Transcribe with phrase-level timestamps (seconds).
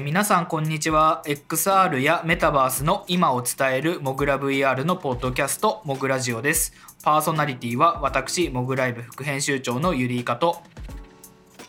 [0.00, 10.62] えー皆さんこんにちは XR やメタバースの今を伝えるモグラ VR のポッドキャストモグラジオですパーソナリティは私モグライブ副編集長のゆりいかと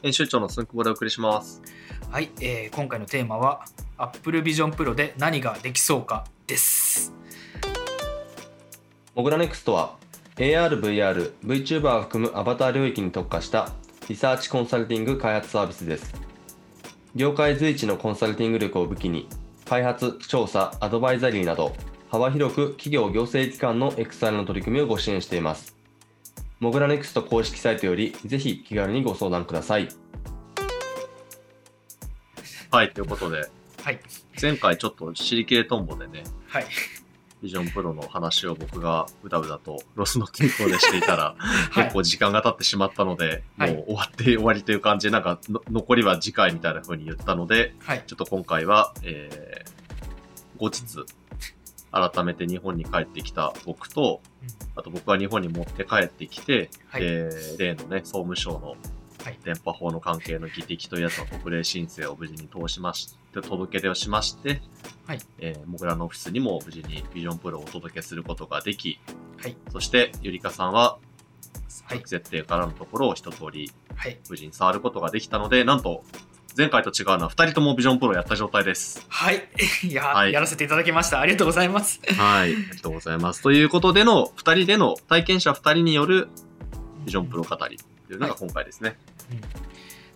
[0.02, 1.62] 編集長のすんくぼでお送りします。
[2.10, 3.66] はい、えー今回のテーマは
[3.98, 7.14] Apple Vision Pro で何ができそうかです
[9.14, 9.98] モグラネクストは
[10.38, 13.74] AR、VR、VTuber を含むアバター領域に特化した
[14.08, 16.31] リサーチコンサルティング開発サービスです。
[17.16, 19.28] 業界随一のコンサルティング力を武器に、
[19.66, 21.76] 開発、調査、アドバイザリーなど、
[22.10, 25.76] 幅広く企業行政機関の XR の取り組みをご支援しています。
[26.60, 29.90] モグラネクスト公式サイトより、ぜひ気軽にご相談ください。
[32.72, 33.50] はい、ということで、
[33.82, 34.00] はい
[34.40, 36.66] 前回ちょっと尻切れトンボでね、はい
[37.42, 41.84] ビジョンプロの話を僕がうだうだとロスの健康でしていたら、 はい。
[41.86, 43.74] 結構時間が経ってしまったので、はい。
[43.74, 48.04] もう終わって終わりという感じで、なんかの残りは次回みたいな風に言ったので、はい。
[48.06, 51.04] ちょっと今回は、えー、後日、
[51.92, 54.22] 改めて日本に帰ってきた僕と、
[54.76, 57.02] あと僕は日本に持って帰ってきて、はい。
[57.04, 58.76] えー例のね、総務省の
[59.24, 59.40] はい。
[59.44, 64.62] 電波法の関係の議的というやつの特例申請を無事に通しまして、届け出をしまして、
[65.06, 65.20] はい。
[65.40, 69.00] えー、モグラのオフィスにも無事にビジョンプロをお届けすることができ、
[69.42, 69.56] はい。
[69.72, 70.98] そしてゆりかさんは
[71.86, 72.02] はい。
[72.06, 74.18] 設定からのところを一通りはい。
[74.30, 76.04] 無事に触ることができたので、なんと
[76.58, 79.06] 前回と違うのは二人ともビジョンプロをやった状態です。
[79.08, 79.48] はい。
[79.84, 80.34] いや、はい。
[80.34, 81.20] やらせていただきました。
[81.20, 82.02] ありがとうございます。
[82.18, 82.54] はい。
[82.54, 83.42] ありがとうございます。
[83.42, 86.28] ということでの、二人での体験者二人による
[87.06, 87.78] ビジョンプロ語り
[88.08, 88.98] というのが今回ですね。
[89.32, 89.42] うん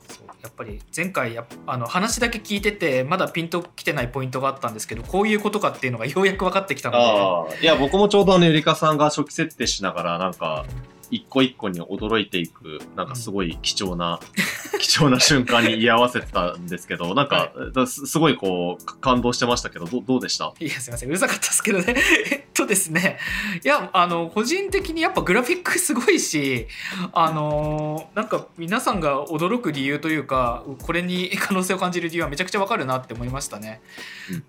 [0.08, 7.62] そうやっぱり前回やあの話だけ聞いててまだピンときてないポイントがあったんですけどこういうことかっていうのがようやく分かってきたので。
[7.62, 10.66] いや、僕もちょうどあの、ゆりかさんが初期設定しながら、なんか、
[11.12, 14.20] 一個一個に驚いていく、なんかすごい貴重な、
[14.80, 17.52] 貴重な瞬間に居合わせてたんですけど、なんか、
[17.88, 20.54] すすごいこう、か感動してましたけど、どどうでした？
[20.60, 21.96] いやすいませんうるさかったですけどね。
[22.32, 23.20] えっとですね。
[23.64, 26.68] いやあの個人的にやっぱグラフィックすごいし
[27.14, 33.82] あのなんか皆さんが驚く理由というかこれに可能性を感じる理由はめちゃくちゃわかるなって思いましたね。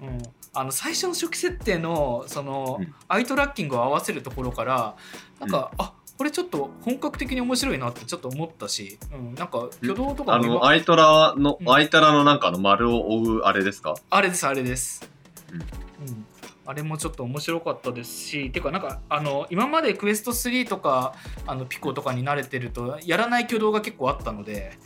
[0.00, 0.22] うん。
[0.54, 2.94] あの最初の初期設定のその、うん。
[3.08, 4.96] アイトラッキングを合わせるところから
[5.40, 11.70] なんか、あこれちょっと本格的に面白いなってちょっと思ったし、うん、なんか挙動とかあの、アイトラの、うん。
[11.70, 13.94] アイトラのなんかあの丸を追うあれですか？
[14.10, 15.08] あれですあれです、
[15.52, 15.60] うん。
[15.60, 15.62] う
[16.10, 16.26] ん。
[16.64, 21.14] あれもちょっと面白かったですしてかなんかあの今までクエスト3とか
[21.46, 24.76] あのピコとかに慣れてるとやらない挙動が結構あったので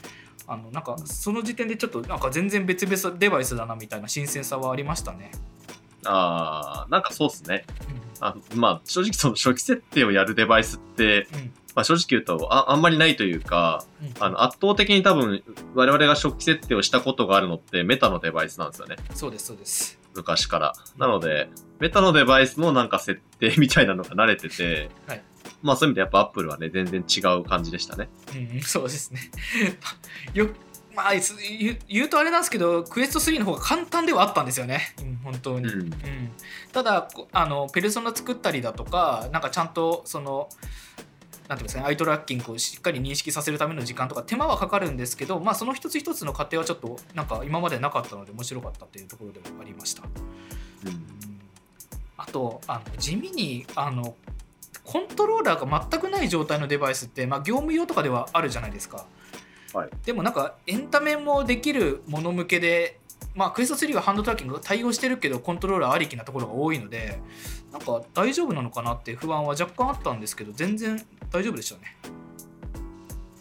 [0.46, 5.30] あのなんかその時点でちょっとなんか全然別々デバイスだなみたいな新鮮さはありましたね。
[6.04, 7.64] ああ、なんかそうっすね。
[8.20, 15.42] あ まあ、正直その初期設定をやるデバイスって、うんうんまあ、正直言うとああんまりないというか、うんあの圧倒的に多分
[15.74, 18.96] 我々が初期設定をしたことがあるのってメタのデバイスなんですよね。
[19.14, 19.98] そうですそうです。
[20.14, 20.72] 昔から。
[20.98, 21.48] なので、
[21.78, 25.22] メタのデバイスのなんか設定みたいなのが慣れてて、はい
[25.62, 28.08] まあそういう意味でやっぱ Apple はね、全然違う感じでしたね。
[28.34, 29.20] うんうん、そうですね。
[30.34, 30.48] よ
[30.94, 35.66] まあす言う言うとあれなんですけどクエスト3の方が簡単ではあったんですよね、うん、本当に。
[35.66, 35.80] うん。
[35.82, 35.92] うん、
[36.72, 40.48] ただこあのペルソナ作ったりだとかなんかちゃんとその
[41.48, 50.04] なんていうんですかねアイトラッキングをしっかり認識させるための時間とか手間はかかるんですけど、まあ、その一つ一つの過程はちょっとなんか今までなかったので面白かったっていうところでもありました。
[50.04, 50.06] う
[50.90, 51.20] ん。
[52.16, 54.14] あとあの地味にあの
[54.84, 59.06] コントローラーが全くない状態のデバイスって、まあ、業務用とかではあるじゃないですか、
[59.72, 59.90] はい。
[60.04, 62.98] でもなんかエンタメもできるもの向けで、
[63.34, 67.20] まあ、クエスト3はハンドトラッキングが対応してるけどコントローラーありきなところが多いので
[67.72, 71.00] なんか大丈夫なのかなって不安は若干あったんですけど全然
[71.30, 71.96] 大丈夫でしたね。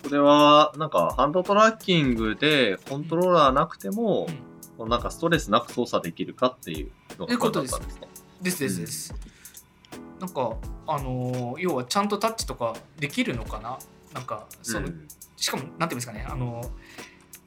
[0.03, 4.27] それは、なんかハンドトラッキングでコントローラーなくても、
[4.79, 8.07] なんかストレスなく操作できるかっていうのがこれだったんですか
[8.41, 9.13] ですですです、
[10.19, 10.55] なんか
[10.87, 13.77] あのー要はちゃんとタッチとかできるのかな？
[14.13, 15.07] なんかその、うん
[15.39, 16.61] しかもなんていうんですかねあの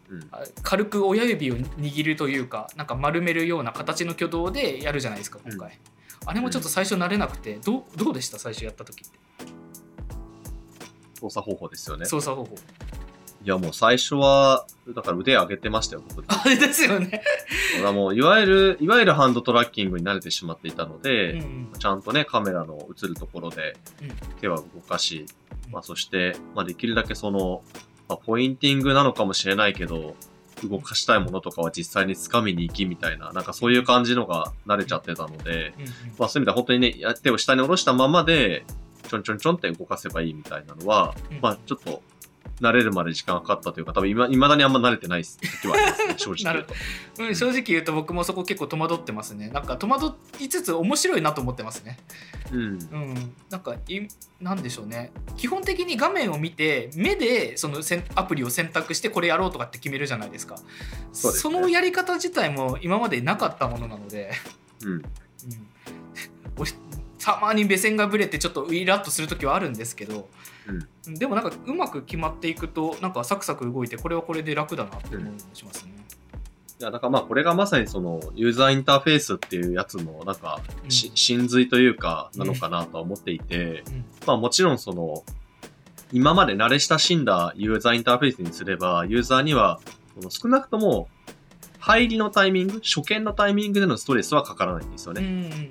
[0.08, 0.28] うん。
[0.30, 5.78] あ軽く親指を握るというかなんか丸めるような形の挙動でやるじゃないですか今回、
[6.26, 9.18] あれもちょっと最初慣れなくてどうどうでした最初やった時って？
[11.20, 12.04] 操作方法ですよね。
[12.04, 12.56] 操作方法
[13.44, 16.24] いやもう最初は、だから腕上げてましたよ、僕。
[16.28, 17.22] あれですよね、
[17.74, 21.78] だからもういわゆる、いわゆるハンドトラッキングに慣れてしまっていたので、うんうん。
[21.78, 24.10] ちゃんとね、カメラの映るところでうん。
[24.40, 25.26] 手は動かし、
[25.72, 27.62] まあ、そして、まあ、できるだけその、
[28.08, 30.14] まあ、ポインティングなのかもしれないけど、
[30.68, 35.88] 動かしたいものとかは実際に掴みに行きみたいな、なんかそういう感じのが慣れちゃってたので、うんうん。
[36.18, 38.64] まあそういう意味では本当にね、や手を下に下ろしたままで、
[39.08, 41.40] ちょんちょんちょんって動かせばいいみたいなのは、うん。
[41.40, 42.02] まあちょっと
[42.62, 46.74] 慣れるまで時間がかかったというか、多分今、未だにあんま慣れてない時はありますね、 正直言うと。
[47.24, 49.48] うん、正直言うと僕もそこ結構戸惑ってますね。
[49.48, 51.98] なんか戸惑いつつ面白いなと思ってますね。
[52.52, 52.60] うん。
[52.60, 53.34] うん。
[53.50, 54.00] なんかい
[54.40, 55.12] なんでしょうね。
[55.36, 60.56] 基本的に画面を見て目でそのせんアプリを選択してこれやろうとかって決めるじゃないですか。
[61.12, 61.60] そうですね。
[61.60, 64.30] のやり方自体も今までなかったものなので、
[64.84, 64.92] うん。
[64.92, 65.02] うん、
[66.56, 66.70] 俺
[67.18, 70.28] たまに目線がぶれてちょっとイラッとする時はあるんですけど、
[71.06, 75.92] でもなんかうまく決まっていくとなんかサクサク動いてこれはこれで楽だなって思いもしますね。
[76.82, 81.16] いや、だからまあ、これがまさにその、ユーザーインターフェースっていうやつの、なんか、しうん。
[81.16, 84.04] 真髄というか、なのかなとは思っていて、うん。
[84.26, 85.22] まあもちろんその、
[86.12, 89.78] 今まで慣れ親しんだユーザーインターフェースにすれば、ユーザーには、
[90.16, 91.08] その少なくとも、
[91.78, 95.20] 入りのタイミング、初見のタイミングでのストレスはかからないんですよね。
[95.20, 95.70] うんうんうん。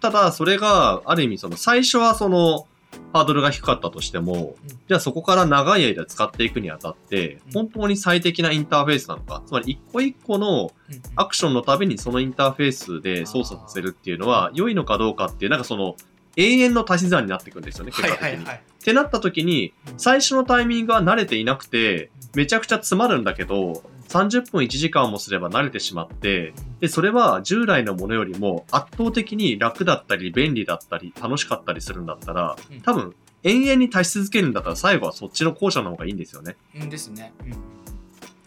[0.00, 2.66] ただ、それが、ある意味その、最初はその、
[3.12, 4.54] ハードルが低かったとしても、
[4.88, 10.70] じゃあそこから長い間使っていくにあたってうん、本当に最適なインターフェースなのか、つまり一個一個の
[11.16, 15.96] アクションのたびにそのインターフェースで操作させるっていうのは良いのかどうかっていう、なんかその
[16.36, 18.36] 永遠の足し算になっていくんですよね、結はい果的に。
[18.36, 18.62] はいはい。
[18.80, 36.56] ってなった時に、最初のタイミングは慣れていなくて、めちゃくちゃ詰まるんだけど、30分1時間もすれば慣れてしまって、で、それは従来のものよりも圧倒的に楽だったり、便利だったり、楽しかったりするんだったらうん、多分、永遠に足し続けるんだったら最後はそっちの後者の方がいいんですよね。
[36.74, 37.32] うんですね。
[37.44, 37.80] うん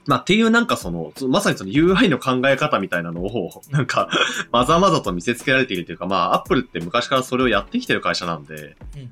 [0.06, 4.10] まあ、っていうなんかその、まさにその UI の考え方みたいなのを、なんか、
[4.52, 9.12] まざまざと見せつけられているというか、まあ、Apple って昔からそれをやってきてる会社なんで、うんうん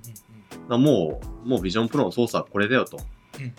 [0.68, 3.00] まあもう、もう Vision Pro の操作はこれだよと。
[3.40, 3.54] うんうん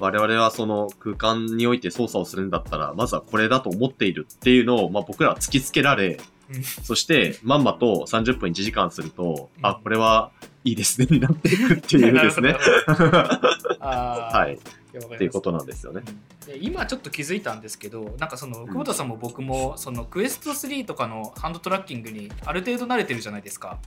[0.00, 6.18] 我々はその空間において操作をするんだったら、まずはこれだと思っているっていうのを、まあ僕らは突きつけられ、
[6.52, 10.32] うんそして、まんまと30分1時間すると、うんあ、これは
[10.64, 12.56] いいですね、になっていくっていうですね。
[13.78, 14.58] はい。
[14.98, 16.02] っていうことなんですよね。
[16.46, 23.78] で今ちょっと気づいたんですけどなんかその久保田さんも僕もそのクエスト3とかのハンドトラッキングにある程度慣れてるじゃないですか。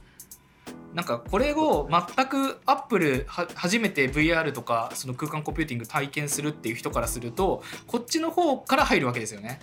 [0.94, 9.60] なんかこれを全くアップルは初めて VR とかその空間コンピューティング体験するっていう人からするとこっちの方から入るわけですよね。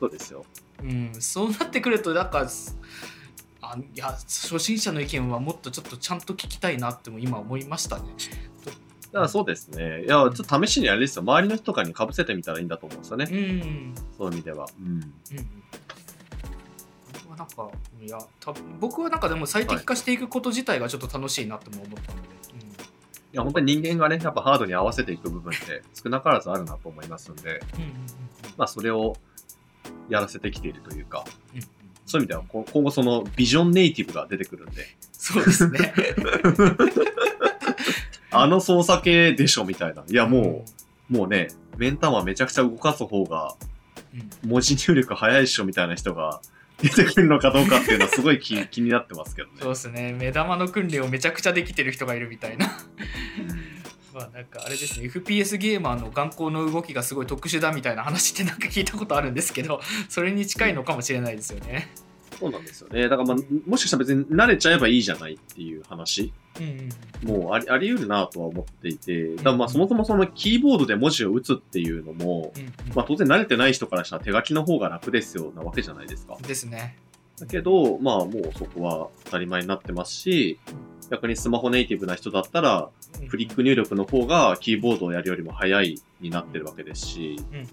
[0.00, 0.44] そうですよ。
[0.82, 2.46] うん、そうなってくるとなんか
[3.60, 8.04] あいや初心者の意見はもっとちょっとちゃんと聞きたいなっても今思いましたね。
[9.12, 10.04] だからそうですね。
[10.04, 11.22] いや、ちょっと試しにあれですよ。
[11.22, 13.26] 周りの人とかに被せてみたらいいんだと思うんですよね。
[13.30, 14.66] うん、うんそういう意味では。
[14.78, 14.86] うん。
[14.86, 15.02] うん
[17.38, 17.70] なんか
[18.02, 22.28] いや多分僕はなんかでも最適化していくこと自体がちょっと楽しいなとも思ったので、
[23.32, 27.96] いや、本当に人間がね、やっぱハードに合わせていく部分って少なからずあるなと思いますんで、うんうんうん
[28.56, 29.16] まあそれを
[30.08, 31.68] やらせてきているというか、うんうん
[32.08, 35.92] そういう意味ではこ今後そのビジョンネイティブが出てくるんで、そうですね。
[38.32, 40.02] あの操作系でしょみたいな。
[40.08, 40.64] いやも
[41.10, 43.54] う、もうね、目ん玉めちゃくちゃ動かす方が
[44.14, 44.50] うん、うん。
[44.50, 46.40] 文字入力早いっしょみたいな人が
[46.82, 49.54] 出てくるのかどうかっていうのはすごい気 気になってますけどね。
[49.60, 52.66] そうですね目玉の訓練をめちゃくちゃできてる人がいるみたいな。
[52.66, 53.68] うん
[54.14, 61.90] まあなんかあれですね FPS ゲーマーの眼光の動きがすごい特殊だみたいな話ってなんか聞いたことあるんですけどそれに近いのかもしれないですよね。
[62.38, 63.08] そうなんですよね。
[63.08, 66.32] だからまあ、もしかしたら別に慣れちゃえばいいじゃないっていう話。
[66.58, 66.88] うんうん
[67.24, 72.72] もうありあり得るなとは思っていて、だからまあそもそもそのキーボードで文字を打つっていうのも、うんうん。
[72.94, 76.36] まあ当然慣れてない人からしたら手書きの方が楽ですよなわけじゃないですか。
[76.40, 76.96] ですね。
[77.40, 80.58] だけど、まあもうそこは当たり前になってますし、
[81.10, 82.90] 逆にスマホネイティブな人だったら、
[83.28, 87.68] フリック入力の方がキーボードをやるよりも早いになってるわけですし、うんうんうん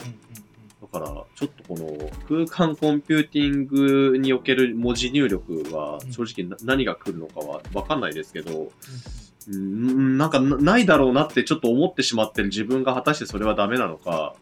[0.91, 8.71] だからちょっとこの空間コンピューティングにおける文字入力は正直な何が来るのかはわかんないですけど、
[9.49, 14.35] うん、なんかなないだろうなってちょっと思ってしまってる自分が果たしてそれはダメなのか、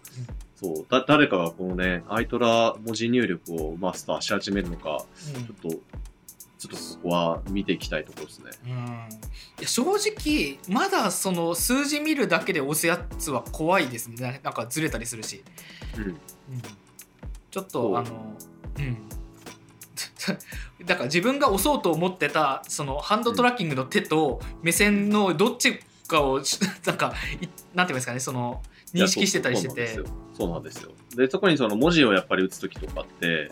[0.64, 5.46] そう、だ、誰かがこのね、アイトラ文字入力をマスターし始めるのか、うん。
[5.46, 5.80] ちょっと、
[6.58, 8.52] ちょっとここは見ていきたいところですね。
[8.66, 8.72] うん。
[8.72, 14.40] いや正直まだその数字見るだけで押すやつは怖いですね。
[14.44, 15.44] なんかずれたりするし、
[15.98, 16.18] うん。
[17.52, 18.36] ちょっとあの
[18.78, 18.98] うん。
[20.86, 28.62] だから自分が押そうと思ってたそのハンドトラッキングの手と目線のどっちかをし なんかいなんていうんですかねその
[28.94, 30.00] 認識してたりしてて
[30.34, 30.74] そうなんですよ。
[30.74, 30.92] ですよ。
[31.16, 33.52] で、そこにその文字をやっぱり打つときとかって、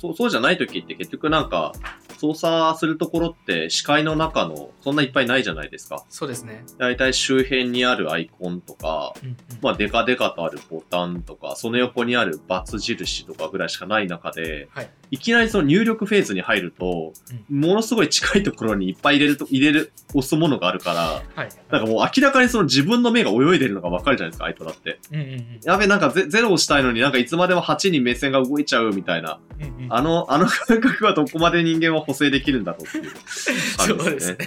[0.00, 1.72] そうそうじゃないときって結局なんか、
[2.18, 6.04] 操作するところって視界の中のそんないっぱいないじゃないですか。
[6.08, 6.64] そうですね。
[6.78, 14.90] だいたい周辺にあるアイコンとか、うんうんまあデカデカとあるボタンとか、その横にあるバツ印とかぐらいしかない中で、はい。
[15.10, 17.12] いきなりその入力フェーズに入ると、
[17.50, 21.48] ものすごい近いところにいっぱい入れると、入れる、押すものがあるから、はい。
[21.70, 25.00] なんかもう明らかにその自分の目が泳いでるのがわかるじゃないですか、アイトだって。
[25.10, 29.40] うんうんうんやべ、なんかゼゼロをしたいのになんかいつまでも8に目線が動いちゃうみたいな。
[29.60, 34.38] うんうんあの、あの 感覚はどこまで人間は補正できるんだろうっていうそう感じですね。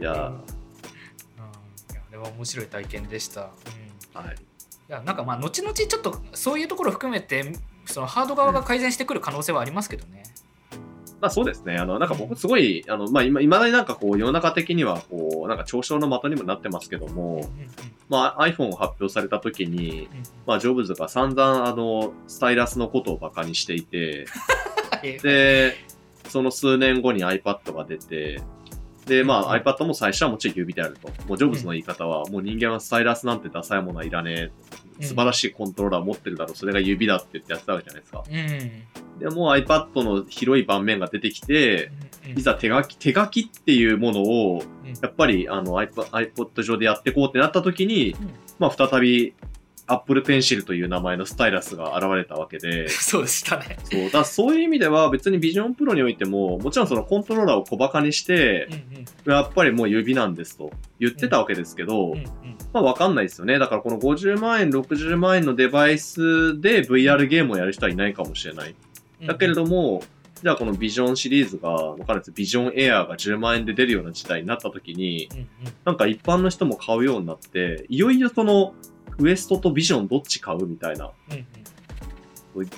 [0.00, 0.34] やう
[2.12, 3.42] れは面白い体験でした。
[3.42, 4.36] うんーはい。
[4.36, 4.38] い
[4.92, 7.52] やなんかまあ後々ちょっとそういうところを含めて
[7.86, 10.22] そのハード側が改善してくる可能性はありますけどね。
[11.20, 11.76] まあそうですね。
[11.76, 17.48] あの、なんか僕すごい、あの、まあ今、未だになんかこう世の中的にはこう、なんか嘲笑の的にもなってますけども、
[18.08, 24.26] まあ iPhone を発表された時に、うんまあジョブズが散々あの、スタイラスのことをバカにしていて、
[24.90, 25.74] は いで、
[26.28, 28.40] その数年後に iPad が出て、
[29.06, 31.08] で、まあうん iPad も最初はもちろん指であると。
[31.26, 34.50] もうジョブズの言い方は、もう人間はスタイラスなんてダサいものはいらねえ。
[35.00, 36.56] 素晴らしいコントローラーを持ってるだろう。
[36.56, 38.24] それが指だって言ってやってたわけじゃないですか。
[38.28, 39.18] うん。
[39.18, 41.90] でもう iPad の広い盤面が出てきて、
[42.36, 44.88] いざ手書き、手書きっていうものを、うん。
[44.88, 48.30] やっぱりあの iPod, iPod 上でやっていこうってなった時に、うん。
[48.58, 49.34] まあ再び
[49.88, 53.78] Apple Pencil という名前のスタイラスが現れたわけで、 そうでしたね。
[53.84, 58.68] そう、だからそういう意味では別に Vision Pro においても、もちろんそのコントローラーを小馬鹿にして
[59.26, 59.32] う、ん。
[59.32, 62.24] やっぱりもう指なんですと言ってたわけですけど、うんうん
[62.78, 63.58] まあわかんないですよね。
[63.58, 68.70] だからこの50万円、60万円のデバイスで VR ゲームをやる人はいないかもしれない。
[69.20, 70.04] うんだけれども、
[70.44, 75.48] じゃあこのビジョンシリーズが、わかるんですビジョンエアーが10万円で出るような時代になった時に、うんうん
[75.84, 78.74] なんか一般の人も買うようになって、いよいよその、
[79.18, 81.36] ウエストとビジョンどっち買うみたいな、うんう
[82.62, 82.70] ん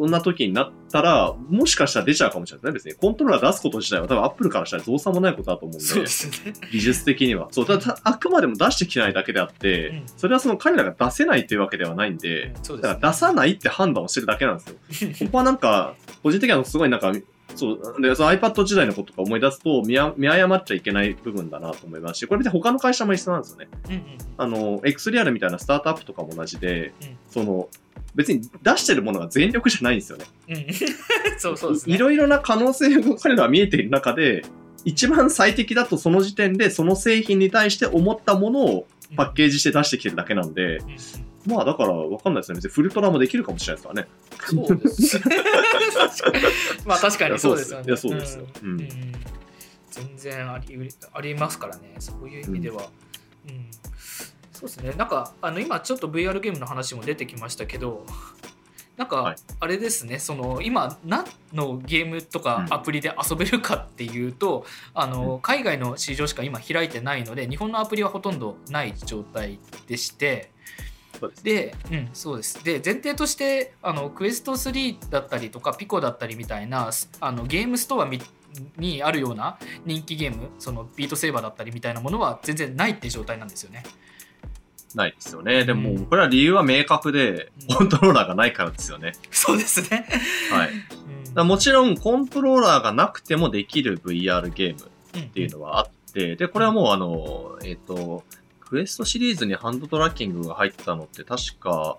[0.00, 2.94] そんな時になったら、もしかしたら出ちゃうかもしれないですね。
[2.94, 6.54] コントローラー出すこと自体は多分アップルからしたら造作もないことだと思うんで、そうですね。
[6.72, 7.48] 技術的には。
[7.50, 15.10] そう、ただあくまでも出してきてないだけであって、うんそれはその彼らが出せないというわけではないんで、そうですねだから出さないって判断をしてるだけなんですよ。
[15.26, 17.12] ここはなんか、個人的にはすごいなんか、
[17.54, 23.68] そう、で、その iPad 時代のこととか思い出すと見や、見誤っちゃいけない部分だなと思いますし、これ別に他の会社も一緒なんですよね。
[23.86, 24.02] うんうん
[24.38, 27.68] あの、X リアルみたいなスタートアップとかも同じで、うんその、
[28.14, 30.26] 別に出してるものが全力じゃないんですよね。
[31.38, 31.94] そうそうですね。
[31.94, 34.44] いろいろな可能性が彼らは見えている中で、
[34.84, 38.86] 一番最適だとその時点でその製品に対して思ったものを
[39.16, 40.78] パッケージして出してきてるだけなんで、
[41.46, 42.56] まあだからわかんないですね。
[42.56, 44.08] 別にフルトラもできるかもしれないですからね。
[44.46, 45.20] そうです
[46.86, 47.84] まあ確かにそうですよね。
[47.86, 48.88] いやそうですようんうん
[49.90, 50.78] 全然あり
[51.12, 51.94] ありますからね。
[51.98, 52.82] そういう意味では。
[52.82, 53.09] うん
[54.60, 54.92] そうですね。
[54.92, 58.06] なんかあの今ちょっと VR ゲームの話も出てきましたけど。
[58.96, 61.24] なんかはいあれですね、その今何
[61.54, 70.50] のゲームとかうんアプリで遊べるかっていうと、あの海外の市場しか今開いてないので日本のアプリはほとんどない状態でして、
[71.42, 72.62] でうん、そうです。
[72.64, 78.20] で、前提として、あの、クエスト3だったりとか、ピコだったりみたいな、すあのゲームストアみ
[78.76, 83.82] にあるような人気ゲーム、そのビートセーバーだったりみたいなものは全然ないって状態なんですよね。
[84.94, 85.64] ないですよね。
[85.64, 89.12] でも、うんこれは理由は明確で、うんコントローラーがないからですよね。
[89.30, 90.06] そうですね。
[90.50, 91.44] はい。
[91.44, 98.24] もちろん、コントローラーがなくてもできる VR ゲームうんっていうのはあって、で、これはもうあの、えっ、と、
[98.60, 101.98] クエストシリーズにハンドトラッキングが入ったのって確か、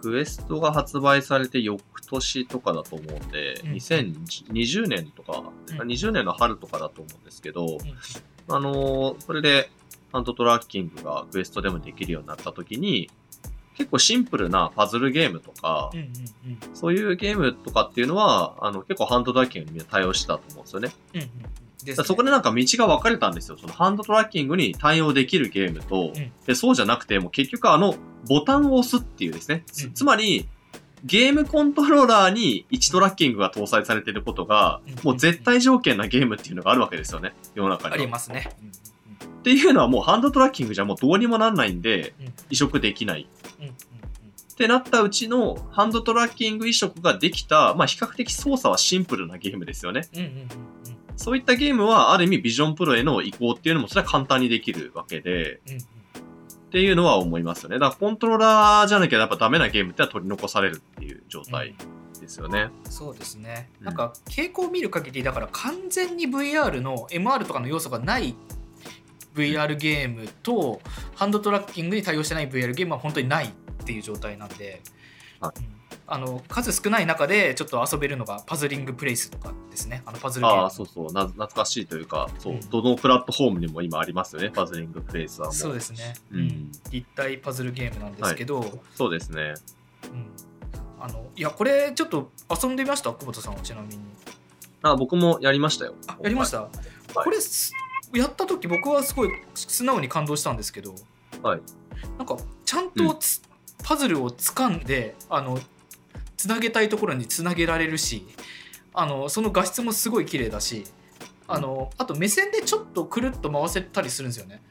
[0.00, 9.70] クエストが発売されて翌年とかだと思うんで、うん2020年とか、うん20年の春とかだと思うんですけど、うんあのーそれで
[10.12, 13.10] ハンドトラッキングがクエストでもできるようになった時に、
[13.78, 16.08] 結構シンプルなパズルゲームとか、うんうん
[16.74, 20.92] そういうゲームとかっていうのは、あの、結構ハンドトラッキングにみんな対応してたと思うんですよね。
[22.04, 23.56] そこでなんか道が分かれたんですよ。
[23.56, 27.94] そのハンドトラッキングに対応できるゲームと、うんでそうじゃなくて、もう結局あの
[28.28, 29.62] ボタンを押すっていうですね。
[29.66, 30.48] つうんつまり、
[31.04, 37.34] ゲームコントローラーに位置トラッキングが搭載されていることがうん、もう絶対条件なゲームっていうのがあるわけですよね。
[37.54, 37.94] 世の中には。
[37.94, 38.50] ありますね。
[39.38, 43.28] っていうのはもうハンドトラッキングじゃもうどうにもなんないんでうん、移植できない。
[44.52, 50.02] ってなったうちのハンドトラッキング移植ができた、まあ比較的操作はシンプルなゲームですよね。
[51.16, 55.78] そういったゲームはある意味ビジョンプロへの移行っていうのもそれは簡単にできるわけで、うんうん
[56.68, 57.78] っていうのは思いますよね。
[57.78, 61.74] だからコントローラーじゃなきゃやっぱダメなゲームってのは取り残されるっていう状態
[62.20, 62.68] ですよね。
[62.90, 63.70] そうですね。
[63.80, 68.34] うんなんか傾向を見る限りだから完全に VR の MR とかの要素がない
[69.38, 70.80] VR ゲームと
[71.14, 73.50] ハンドトラッキングに対応してない VR ゲームは本当にないっ
[73.84, 74.82] ていう状態なんで、
[75.40, 75.78] はうん。
[76.10, 80.02] あの数少ない中でちょっと遊べるのがパズリングプレイスとかですね。
[80.06, 80.62] あのパズルゲーム。
[80.62, 81.12] ああ、そうそう。
[81.12, 82.60] な、懐かしいというか、そう、うん。
[82.60, 85.52] どのプラットフォームにも今ありますよね、パズリングプレイスは。
[85.52, 86.72] そうですね、うん。
[86.90, 89.54] 立体パズルゲームなんですけど、そうですね。
[90.04, 90.26] うん、
[90.98, 93.12] あのいやこれちょっと遊んでみました？
[93.12, 93.98] 久保田さんはちなみに。
[94.80, 95.94] あ僕もやりましたよ。
[96.06, 96.70] あやりました、
[97.12, 97.72] これす
[98.14, 100.94] やった時僕はすごい素直に感動したんですけど、
[101.42, 101.60] はい
[102.16, 103.42] なんかちゃんとつ、
[103.82, 105.58] パズルを掴んであの
[106.36, 108.26] つなげたいところにつなげられるし
[108.94, 110.84] あのその画質もすごい綺麗だし
[111.48, 114.62] あのあと目線でちょっとくるっと回せたりするんですよね。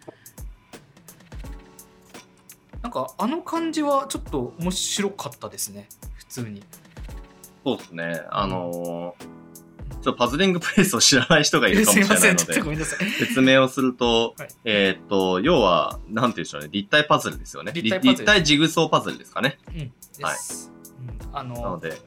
[2.82, 6.64] なんかあの感じはちょっと面白かったですね普通に。
[7.66, 8.22] そうですね。
[8.30, 9.37] あのー
[10.02, 12.54] ちょっとパズリングプレイスを知らない人がいるかもしれないので。
[13.20, 17.72] 説明をすると、はいえーっと、要は、なんて言うんでしょうね、立体パズルですよね。
[17.74, 19.58] 立体ジグソーパズルですかね。
[19.68, 19.94] うんで
[20.36, 20.72] す。
[21.00, 22.00] うんあなのので、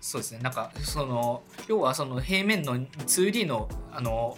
[0.00, 4.36] そうですねなんかその要はその平面の 2D のあの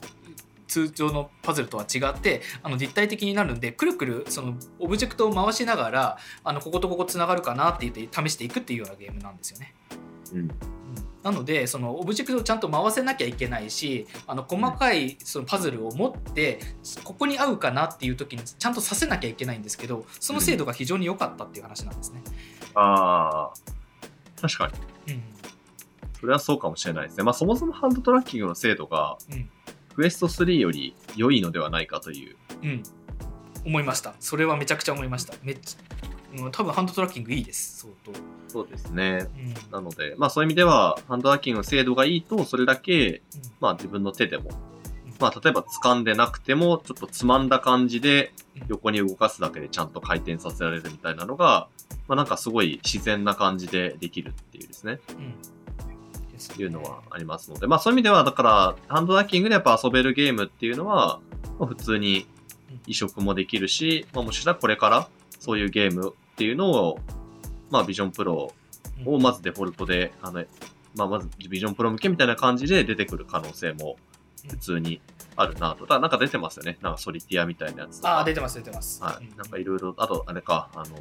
[0.66, 9.74] 通常のパズルとは違ってあの立体的になるんでくるくるそのオブジェクトを回しながらあのこことここつながるかなって言って試していくっていうようなゲームなんですよね。
[10.34, 10.50] うん。
[11.22, 16.60] なのでそのオブジェクトをちゃんと回せなきゃいけないしあの細かいそのパズルを持って
[17.02, 22.22] ここに合うかなっていう時にちゃんとさせなきゃいけないんですけどその精度が非常に良かったっていう話なんですね。
[22.74, 24.70] ああ、確か
[25.06, 25.14] に。
[25.14, 25.22] うん
[26.20, 27.24] それはそうかもしれないですね。
[27.24, 29.50] まあそもそもハンドトラッキングの精度が、うん
[29.94, 32.36] クエスト3より良いのではないかという。
[32.62, 32.82] うん、
[33.64, 35.93] 思いましたそれはめちゃくちゃ思いましためっちゃ、
[36.38, 37.80] うん、多分ハンドトラッキングいいです。
[37.80, 38.12] 相当、
[38.48, 39.28] そうですね。
[39.36, 39.72] うん。
[39.72, 43.22] なので、まあそういう意味では、ハンドトラッキングの精度がいいと、それだけ、
[43.60, 44.50] まあ自分の手でも、
[45.20, 48.32] まあ例えば掴んでなくても、ちょっとつまんだ感じで
[48.68, 51.68] 横に動かすだけでちゃんと回転させられるみたいなのが、
[52.08, 55.16] まあなんかすごい自然な感じでできるっていうですね、うん。
[55.16, 55.34] うん
[56.32, 56.64] ですね。
[56.64, 61.20] いうのはありますので、まあそういう意味では、だから、ハンドトラッキングでやっぱ遊べるゲームっていうのは、
[61.58, 62.26] まあ普通に
[62.86, 66.98] 移植もできるし、まあもしかしたらこれからそういうゲームっていうのを、
[67.70, 68.52] まあビジョンプロ
[69.06, 70.44] をまずデフォルトで、あの、
[70.96, 73.96] まあまずビジョンプロ向けみたいな感じで出てくる可能性も
[74.50, 75.00] 普通に
[75.36, 75.86] あるなと。
[75.86, 76.76] ただなんか出てますよね。
[76.82, 78.16] なんかソリティアみたいなやつとか。
[78.16, 79.24] ああ出てます出てます、はい。
[79.24, 80.96] うんなんかいろいろ、あとあれか、あの、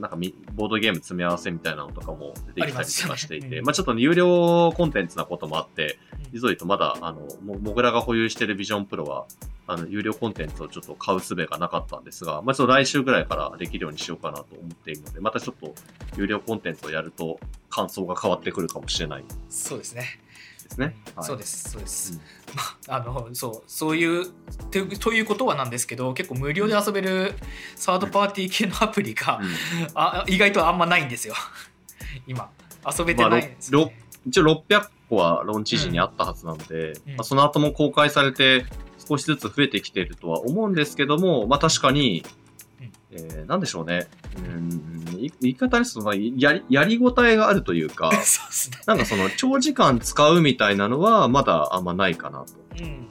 [0.00, 9.26] なんかみボードゲーム詰め合わせみたいなのとかも出てきたりとかしていて、ますよねうんまあちょっと有料コンテンツなこともあって、うん実を言うとまだ、あの、もモグラが保有しているビジョンプロは、
[9.66, 15.74] あの、有料コンテンツをちょっと買う術がなかったんですが、まあちょっと来週ぐらいからできるようにしようかなと思っているので、またちょっと
[16.16, 17.38] 有料コンテンツをやると
[17.70, 19.22] 感想が変わってくるかもしれない。
[19.22, 20.20] でそうですね。
[20.72, 20.96] すね。
[21.14, 21.26] はい。
[21.26, 21.70] そうです。
[21.70, 22.18] そうです、うん。
[22.56, 24.26] まああのそうそういう
[24.70, 27.34] というということはなんですけど結構無料で遊べる
[27.76, 29.48] サードパーティー系のアプリが、うん。
[29.94, 31.34] あ意外とあんまないんですよ。
[32.26, 32.50] 今
[32.98, 33.46] 遊べてまあない。
[33.46, 33.96] んですよね、
[34.26, 37.16] 一応600個はローンチ時にあったはずなので、うん。
[37.16, 38.64] まあ、その後も公開されて
[39.06, 42.24] 少しずつ増えてきているとは思うんですけども、まあ確かに、
[42.80, 42.92] うん。
[43.12, 44.08] えーなんでしょうね。
[44.36, 48.78] うん、い言い方ですと、まあやり、やりごたえがあるというか、 そうですね。
[48.86, 52.46] なんかその長時間使うみたいなのはまだあんまないかなと。
[52.78, 53.08] うん、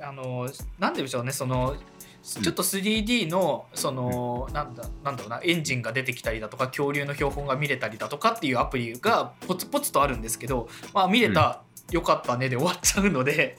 [0.00, 1.76] あのなんででしょうねその
[2.22, 11.62] ちょっと 3D のその、なんだなんだろうなエンジンが出てきたりだとか恐竜の標本が見れたりだとかっていうアプリがポツポツとあるんですけど、まあ、見れた、
[11.92, 13.56] よかったねで終わっちゃうので、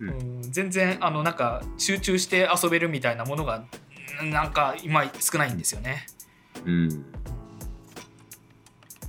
[0.00, 0.08] うん。
[0.08, 3.64] うん全然あのなんか集中して遊べるみたいなものが
[4.20, 6.06] うんなんか今少ないんですよね。
[6.64, 7.04] うん。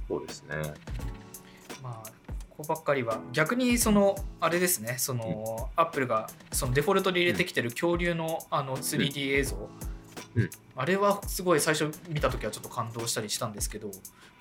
[0.07, 0.55] そうですね。
[1.81, 2.09] まあ
[2.49, 4.95] ここばっかりは逆にそのあれですね。
[4.97, 9.69] その、アップルがそのデフォルトで入れてきてる恐竜のあの 3D 映像、
[10.35, 10.49] うん。
[10.75, 13.89] あれはすごい最初見た時はちょっと感動したりしたんですけど、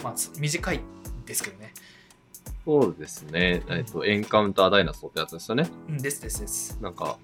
[0.02, 0.80] まあ、つ短い
[1.24, 1.72] ですけどね
[2.66, 3.62] そうですね。
[3.68, 5.70] えっと、エンカウンターダイナソーってやつですよね。
[5.88, 7.16] うんですですです、なんか、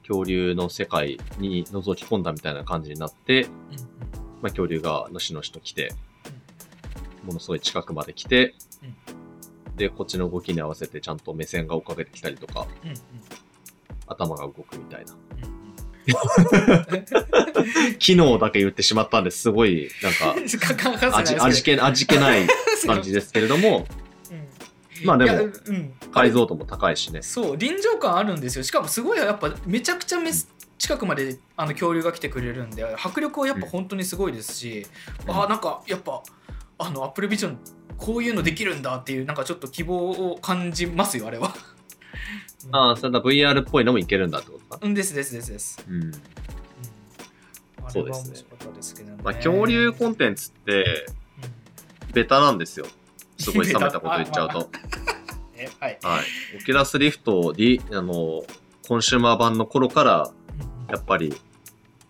[0.00, 3.54] 恐竜の世界に覗き込んだみたいな感じになって、うんま
[4.44, 5.92] あ、恐竜がのしのしと来て、
[7.24, 8.54] ものすごい近くまで来て、
[9.76, 12.96] で、こっちの動きに合わせてちゃんと目線が追っかけてきたりとか、うんうん。
[14.06, 15.12] 頭が動くみたいな。
[15.12, 15.46] うんう
[17.92, 17.96] ん。
[18.00, 19.50] 機能だけ言ってしまったんです。
[19.50, 20.34] ごい、なんか、
[21.18, 22.48] 味、味気、味気ない
[22.86, 24.09] 感じですけれども、う ん
[25.04, 25.48] まあでも
[26.12, 27.22] 解像度も高いしね。
[27.22, 30.30] そう臨場感あるんですよしかもすごいやっぱめちゃくちゃめ
[30.78, 34.86] 近くまであの恐竜が来てくれるんで迫力はやっぱ本当にすごいですし、
[35.26, 36.22] うんあなんかやっぱ
[36.78, 37.58] あのアップルビジョン
[37.98, 41.54] こういうのできるんだっていうなんかちょっと希望を感じますよあれは。
[42.72, 44.86] ああ、それだ VR っぽいのもいけるんだってことか？
[44.86, 45.84] うんですですですです。
[45.88, 46.02] うん。
[46.02, 46.12] うん
[47.88, 48.30] そうです
[49.02, 51.06] ねまあ、恐竜コンテンツって、
[52.12, 52.86] ベタなんですよ。
[53.40, 54.70] すごい冷めたこと言っちゃうと。
[55.56, 56.24] えはいはい。
[56.56, 58.44] オキュラスリフト、リあの、
[58.86, 60.30] コンシューマー版の頃から、
[60.88, 61.34] やっぱり、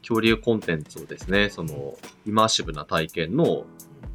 [0.01, 3.65] 恐竜コンテンツをですね、その、イマーシブな体験の、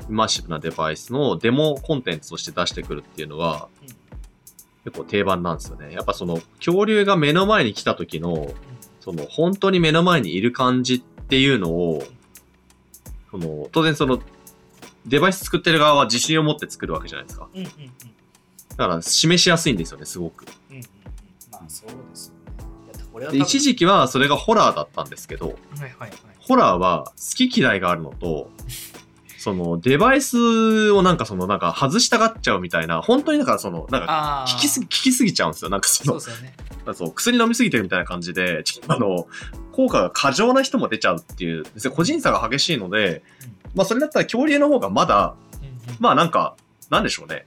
[0.10, 3.68] イマーシブなデバイスのデモコンテンツとして出してくるっていうのは、
[4.84, 5.94] 結構定番なんですよね。
[5.94, 8.54] やっぱその、恐竜が目の前に来た時の、
[9.00, 12.04] その、本当に目の前にいる感じっていうのを、
[13.32, 14.20] その、当然その、
[15.06, 17.48] デバイス作ってる側は自信を持って作るわけじゃないですか。
[17.54, 17.72] うんうんうん。
[18.70, 20.46] だから、示しやすいんですよね、すごく。
[20.70, 20.86] うんうんうん。
[21.52, 22.34] まあそうですよ
[23.32, 23.38] ね。
[23.38, 26.12] 一時期はそれがホラーだったんですけど、はいはいはい。
[26.40, 28.52] ホラーは好き嫌いがあるのと、
[29.40, 35.70] そのデバイスをなんかそのなんか外したがっちゃうみたいな、本当になんかそのなんかああ効きすぎ、効きすぎちゃうんですよ。
[35.70, 36.56] なんかそのそうで、すよね。
[36.94, 39.28] そう薬飲みすぎてるみたいな感じで、ちょっとあの、
[39.72, 43.24] 効果が過剰な人も出ちゃうっていう、別に個人差が激しいので、
[43.76, 45.36] まあそれだったら恐竜の方がまだ、
[46.00, 46.56] まあなんか、
[46.90, 47.46] なんでしょうね。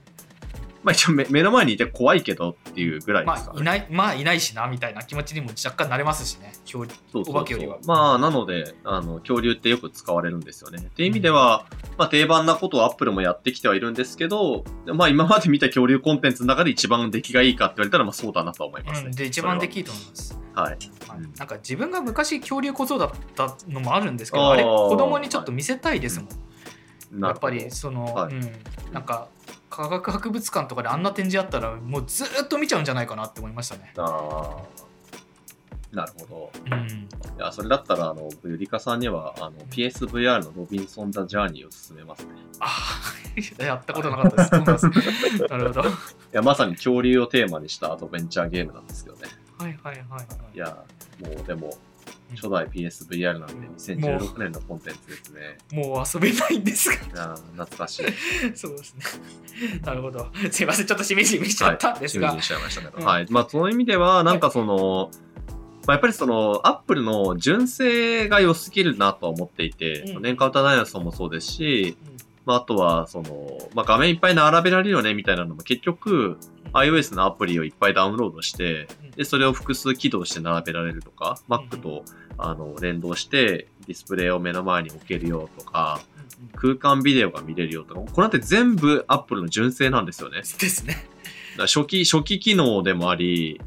[0.89, 3.61] まあ一応目目の前にいて怖いけどっていうぐらいですかね。
[3.63, 6.53] まあいないまあいないしなみたいな気持ちにも若干なれますしね。
[6.63, 7.35] 恐竜そうそうそう。
[7.35, 7.77] お化けよりは。
[7.85, 10.79] まあ、なので、あの、恐竜ってよく使われるんですよね。
[10.79, 11.65] っていう意味では、
[11.97, 19.07] まあ、定番なことをアップルもやってきてはいるんですけど、まあ、今まで見た恐竜コンテンツの中で一番出来がいいかって言われたら、まあ、そうだなとは思いますね。
[19.07, 20.71] うん、で一番でききいいと思います、はい。
[20.71, 20.77] はい。
[21.17, 21.33] うん。
[21.35, 26.27] なんか自分が昔恐竜小僧だったのもあるんですけどあれ子供にちょっと見せたいですも
[27.19, 28.33] ん、やっぱりその、はい。
[28.33, 28.51] うん、
[28.93, 29.27] なんか
[29.69, 33.93] 科学博物館とかであんな展示あったらもうずーっと見ちゃうんじゃないかなって思いましたね。
[33.97, 34.89] あー
[35.91, 36.51] なるほど。
[36.71, 42.29] うん、いや、それだったら、あの、ゆりかさんには、あの、PSVR のロビンソン・ザ・ジャーニーを勧めますね。
[42.59, 42.67] あ
[43.59, 44.85] あやったことなかったです。
[45.49, 45.81] なるほど。
[45.81, 45.91] はい
[46.31, 49.23] や、まさに恐竜をテーマにしたアドベンチャーゲームなんですけどね。
[49.61, 50.25] いはいはいはい。
[50.53, 50.77] いや、
[51.21, 51.75] もうでも、
[52.35, 55.57] 初代 PSVR なんで2016年のコンテンツですね。
[55.71, 57.35] もう遊べないんですが。
[57.53, 58.05] 懐かしい。
[58.55, 59.03] そうですね。
[59.83, 60.27] なるほど。
[60.51, 62.31] すいません、ちょっとしみじみしちゃったんですが。
[62.31, 62.97] はい、しちゃいましたけど。
[62.97, 63.25] うんはい。
[63.29, 65.11] まあ、その意味では、なんかその、
[65.87, 76.37] まあ、やっぱりその、アップルの純正が良すぎるなとは思っていて、うん年間歌ダイナソーもそうですし、うんまあ、あとは、その、まあ、画面いっぱい並べられるよね、みたいなのも結局、
[76.73, 82.03] iOS のアプリをいっぱいダウンロードして、で、それを複数起動して並べられるとか、Mac と、
[82.37, 86.01] あの、連動して、ディスプレイを目の前に置けるよとか、
[86.55, 90.37] 空間ビデオが見れるよとか、これって全部 Apple の純正なんですよね。
[90.41, 91.05] ですね。
[91.57, 93.59] 初期、初期機能でもあり、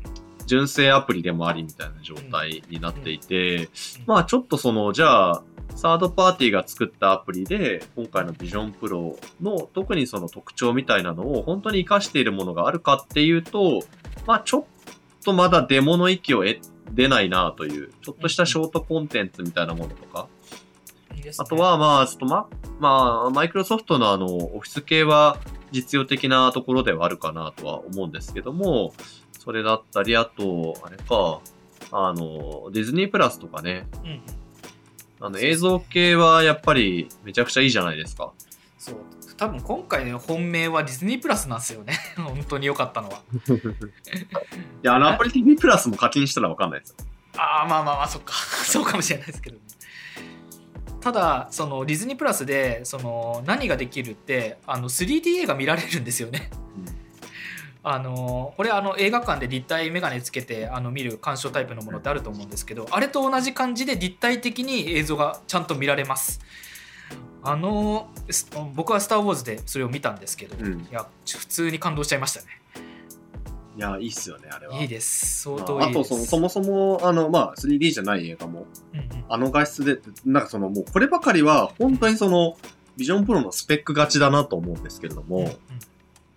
[0.47, 3.69] 純正アプリでもありみたいな状態になっていて、
[4.07, 5.43] まあちょっとその、じゃあ、
[5.75, 13.83] サードパーティーが作ったアプリで、今回の Vision Pro の特にその特徴みたいなのを本当に活かしているものがあるかっていうと、
[14.27, 14.65] まあちょっ
[15.25, 16.61] とまだデモの域を得
[16.93, 20.29] 出ないなという、ちょっとしたショートコンテンツみたいなものとか、
[21.17, 21.33] いいね。
[21.37, 22.49] あと、は、まあ、ちょっとま、
[22.81, 25.39] まあ、マイクロソフトのあの、オフィス系は
[25.71, 28.93] 実用的なところではあるかなとは思うんですけども、
[29.39, 31.41] それだったり、あと、あれか、
[31.91, 34.23] あの、ディズニープラスとかね、うんうん、
[35.23, 38.33] あの、映像系はやっぱりめちゃくちゃいいじゃないですか。
[38.77, 38.97] そう。
[39.37, 41.95] 多分今回の本命はディズニープラスなんですよね。
[42.19, 43.23] 本当に良かったのは。
[43.23, 43.53] い
[44.83, 46.97] や、あの、アプリ TV プラスも課金したらわかんないですよ。
[47.37, 48.35] ああ、まあまあまあ、そっか。
[48.67, 49.63] そうかもしれないですけどね。
[51.01, 56.51] ただ、そのディズニープラスでその何ができるってあの 3D 映画見られるんですよね。
[57.85, 66.41] あのこれあの映画館で立体メガネつけてあの見る鑑賞タイプのものってあると思うんですけどあれと同じ感じで立体的に映像がちゃんと見られます。
[67.45, 72.47] あのす僕は「スター・ウォーズ」でそれを見たんですけど、うんいや普通に感動しちゃいましたね。
[73.75, 74.77] いや、いいっすよね、あれは。
[74.83, 75.87] いいです相ま当いい。
[75.87, 82.59] ああとその、そもそも、あの、まあ、3D じゃない映画も、うんうんあの画質で、なんかその、もうこればかりは、本当にその、
[82.99, 85.57] ビジョンプロのスペック勝ちだなと思うんですけれども、うんうん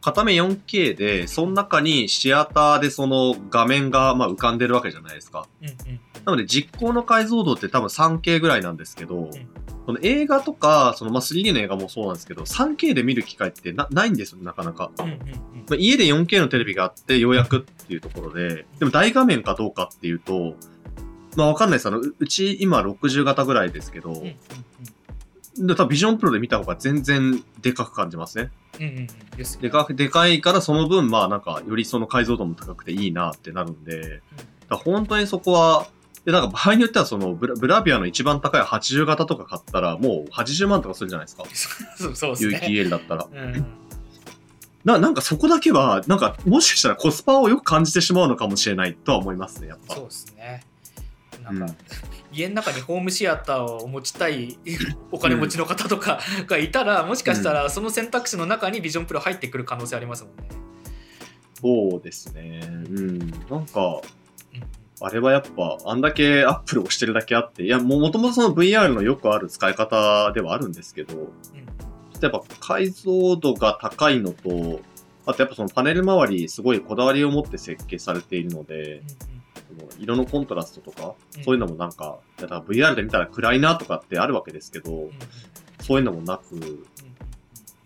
[0.06, 5.48] 片目 4K で、その中にシアターでその画面がまあ浮かんでるわけじゃないですか。
[5.62, 9.32] うんうんなので実行の解像度って多分 3K ぐらいなんですけど、ん
[9.86, 14.90] その映画とか、そのまあ 3D の映画もそうなんですけど、3K で見る機会ってなないんですよ、なかなか。
[14.98, 15.30] うんうんうんま
[15.74, 20.56] あ、家で 4K のテレビがあってようやくっていうところで、でも大画面かどうかっていうと、
[21.36, 21.88] まあわかんないです。
[21.88, 24.36] あの、ううち今60型ぐらいですけど、うんうん
[25.58, 28.52] で多分ビジョンプロで見た方が全然でかく感じますね。
[28.80, 34.22] うんうんうんですよねでかでかいからその分、まあなんか、よりその解像度も高くていいなってなるんで、だか
[34.70, 35.88] ら本当にそこは、
[36.26, 41.44] で、なんか場合によってはそのブラブラビアの一番高い80型とか買ったらもう80万とかするじゃないですか。
[42.16, 42.62] そうです有ね。
[42.66, 43.28] 機 EL だったら。
[43.32, 43.66] うん
[44.86, 49.96] な、なんかそこだけは、なんかもしかしたらコスパをよく感じてしまうのかもしれないとは思いますね、やっぱ。
[49.96, 50.64] そうですね。
[51.40, 51.76] うなんか、
[52.36, 54.58] 家の中にホームシアターを持ちたい
[55.12, 60.44] お金持ちの方とかがいたら、もしかしたらその選択肢の中にビジョンプロ入ってくる可能性ありますもんね。
[61.62, 62.62] そうですね。
[62.64, 63.20] うん。
[63.50, 64.02] なんか、
[64.54, 71.30] うんあれはやっぱ、あんだけアップルをしてるだけあって、いや、も、もともとその VR のよくある使い方ではあるんですけど、うん
[72.22, 74.80] やっぱ解像度が高いのと、
[75.26, 79.16] あとやっぱそのパネル周りすごいこだわりを持って設計されているので、そ
[79.76, 85.12] の色のコントラストとか、うんそういうのもなんか、いやだから VR で見たら暗いなとかってあるわけですけどうんうん、
[85.82, 86.86] そういうのもなく、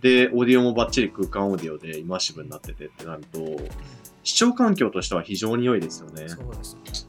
[0.01, 3.39] で、オーディオもバッチリ空間オーディオでイマーシブになっててってなると、
[4.23, 6.29] 視聴環境としては非常に良いですよね。
[6.29, 7.08] そうですね。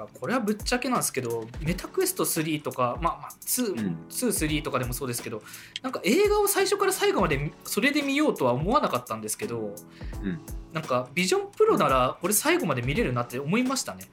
[0.00, 3.76] だからこれはぶっちゃけなんですけど、メタクエスト3とか、まあ、まあ2、うん
[4.08, 5.42] 2、3とかでもそうですけど、
[5.82, 9.74] なんか映画を最初から最後までそれで見ようとは思わなかったんですけど、
[10.22, 10.40] うん
[10.72, 14.04] なんかビジョンプロならこれ最後まで見れるなって思いましたね。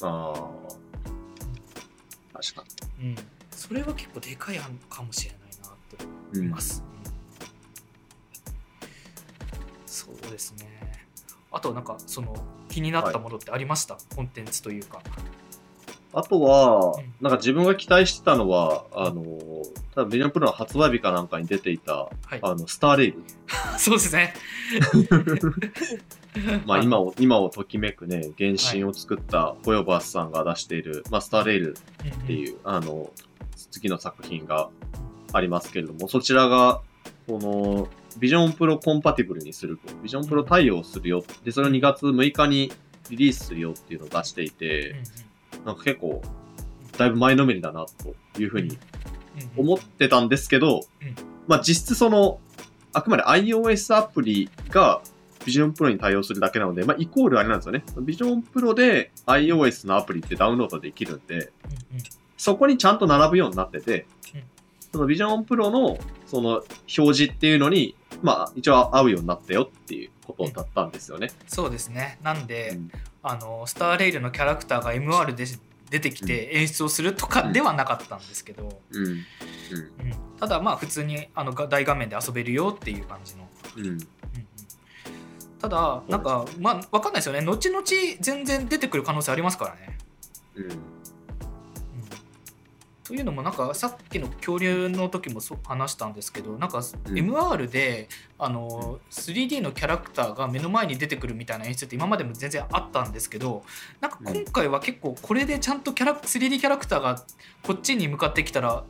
[0.00, 0.38] ああ。
[2.40, 2.64] 確か
[3.00, 3.16] うん。
[3.50, 6.40] それは結構でかい案かもしれないなってに。
[6.40, 6.84] 思います。
[9.86, 10.87] そうですね。
[11.50, 12.34] あとなんかその
[12.68, 15.00] 気になったものってありました、コンテンツというか。
[16.12, 19.22] あとはうん、なんか自分が期待してたのは、あの、
[19.94, 22.38] 多分ビジョンプロの発売日かなんかに出ていた、はい。
[22.40, 23.22] あの、スターレイル。
[23.78, 24.34] そうですね。
[26.66, 31.76] まあ今を、今をときめくね、原神を作ったホヨバースさんが出している、まあスターレイル
[32.24, 33.10] っていう、あの、
[33.70, 34.70] 次の作品が
[35.32, 36.80] ありますけれども、そちらが、
[37.26, 41.24] この、ビジョンプロコンパティブルにすると、ビジョンプロ対応するよ。
[41.44, 42.72] で、それを2月6日に
[43.10, 44.96] リリースするよっていうのを出していて、
[45.64, 46.22] なんか結構、
[46.96, 47.86] だいぶ前のめりだな、
[48.34, 48.78] というふうに
[49.56, 51.14] 思ってたんですけど、うん。
[51.46, 52.40] まあ実質その、
[52.92, 55.00] あくまで iOS アプリが
[55.44, 57.84] ビジョンプロに対応するだけなので、まあイコールあれなんですよね。
[58.00, 61.52] ビジョンプロで iOS のアプリってダウンロードできるんで、
[62.36, 64.42] そこにちゃんと並ぶようになっててうん、
[64.92, 71.30] そのビジョンプロのその表示っていうのに、まあ一応合うようになったよっていうことだったんですよね。
[71.46, 72.18] そうですね。
[72.22, 75.44] なんで、うんあのスターレイルのキャラクターが MR で
[75.90, 79.06] 出てきて演出をするとかではなかったんですけど、うん。
[79.06, 79.24] うん
[80.38, 83.48] ただまあ普通にあのが大画面で遊べるよっていう感じの。
[85.60, 87.82] ただなんかまあ分かんないですよね後々
[88.20, 89.98] 全然出てくる可能性ありますからね。
[90.54, 90.97] うん。
[93.10, 103.64] うんというのもなんかさっきの恐竜の時もそう話したんですけどなんかん MR で、あの 3D のキャラクターが目の前に出てくるみたいな演出って今までも全然あったんですけど
[104.00, 107.24] なんか今回は結構これでちゃんとキャラ 3D キャラクターが
[107.62, 108.84] こっちに向かってきたら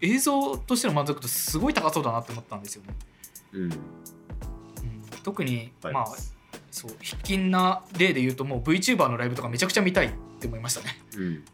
[0.00, 2.94] 映像としての満足度すごい高そうだなって思ったんですよね。
[3.52, 3.62] うん。
[3.64, 3.72] うん、
[5.22, 6.06] 特に、はいまあ
[6.70, 11.02] そう卑近な例で言うともう VTuber のライブとかめちゃくちゃ見たいって思いましたね。
[11.16, 11.44] うん。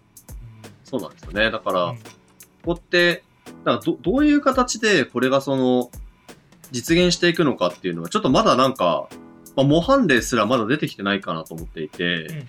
[0.87, 1.51] そうなんですよね。
[1.51, 1.99] だから、うん
[2.67, 3.23] ここって、
[3.65, 5.91] だからどどういう形でこれがその、
[6.73, 9.09] 実現していくのかっていうのは、ちょっとまだなんか、
[9.55, 12.45] まあ、模範例すらまだ出てきてないかなと思っていて、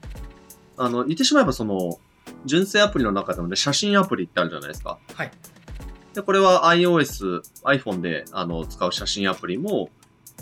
[0.75, 1.99] あの、言ってしまえばその、
[2.45, 4.97] 純正アプリの中でもね、写真アプリってあるじゃないですか。
[5.13, 5.31] はい。
[6.15, 9.91] で、これは iOS、iPhone であの使う写真アプリも、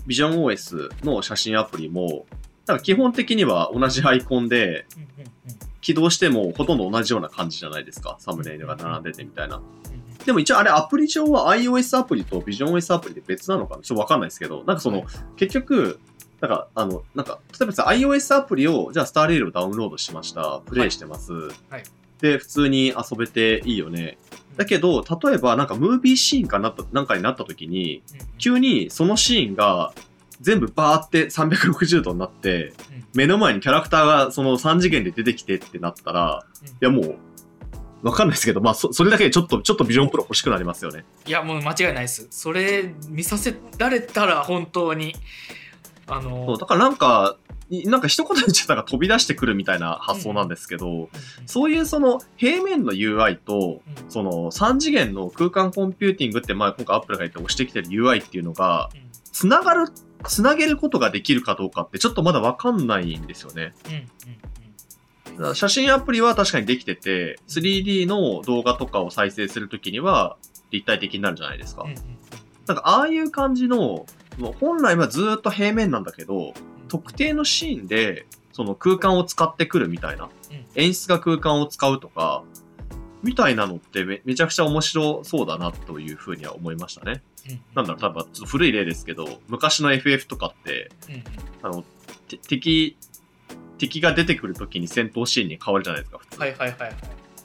[0.08, 2.26] VisionOS の写真アプリも、
[2.66, 5.10] なんか基本的には同じアイコンで、うんうん
[5.50, 8.16] うん起動してもほとんど同じような感じじゃないですか。
[8.20, 9.58] サムネイルが並んでてみたいな。
[9.58, 9.64] うん
[10.26, 16.00] でも一応あれアプリ上は iOS アプリと VisionOS アプリで別なのかなちょっとわかんないですけど、なんかその、はい結局、
[16.42, 20.62] なんか、あの、なんか、例えばさ iOS アプリを、じゃあスターレールをダウンロードしました。
[20.66, 21.32] プレイしてます。
[21.70, 21.84] はい
[22.22, 24.18] で、普通に遊べていいよね。
[24.58, 28.02] だけど、例えばなんかムービーシーンかななんかになった時に、
[28.40, 29.94] 急にそのシーンが
[30.46, 32.74] 全部バーって360度になって、うん。
[33.16, 36.68] 目の前にキャラクターがその3次元で出てきてってなったら、うん。
[36.68, 37.16] いやも
[38.04, 41.04] う、わかんないですけど、まあそ、それだけでちょっと、ちょっとビジョンプロ欲しくなりますよね。
[41.26, 42.28] いやもう間違いないです。
[42.30, 45.16] それ見させられたら本当に
[46.08, 47.38] あのそうだからなんか、
[47.72, 51.10] いなんか一言で言っちゃったら飛び出してくるみたいな発想なんですけど、うんうん
[51.48, 54.12] そういうその平面の UI と、うん。
[54.12, 59.02] その3次元の空間コンピューティングって、まあ今回 Apple が言って押してきてる UI っていうのが、うん。
[59.32, 59.88] つながる、
[60.28, 63.74] つなげることができるかどうかってちょっとまだわかんないんですよね。
[63.88, 64.10] うんうん
[65.36, 70.38] だから写真アプリは確かにできてて、3D の動画とかを再生するときには
[70.72, 71.84] 立体的になるじゃないですか。
[71.84, 71.96] うんうん
[72.68, 74.08] なんかああいう感じの、
[74.40, 76.56] もう本来はずっと平面なんだけど、
[76.88, 82.44] 特定のシーンでその空間を使ってくるみたいな、うん演出が空間を使うとか、
[83.22, 87.22] みたいなのってめめちゃくちゃ面白そうだなというふうには思いましたね。
[87.50, 87.62] うん。
[87.76, 90.92] なんだろう、多分ちょっと古い例ですけど、昔の FF とかって、
[91.62, 91.84] あの、
[92.28, 92.98] て敵
[93.78, 96.40] 敵が出てくるときに戦闘シーンに変わるじゃないですか、普通。
[96.40, 96.94] はいはいはいはい。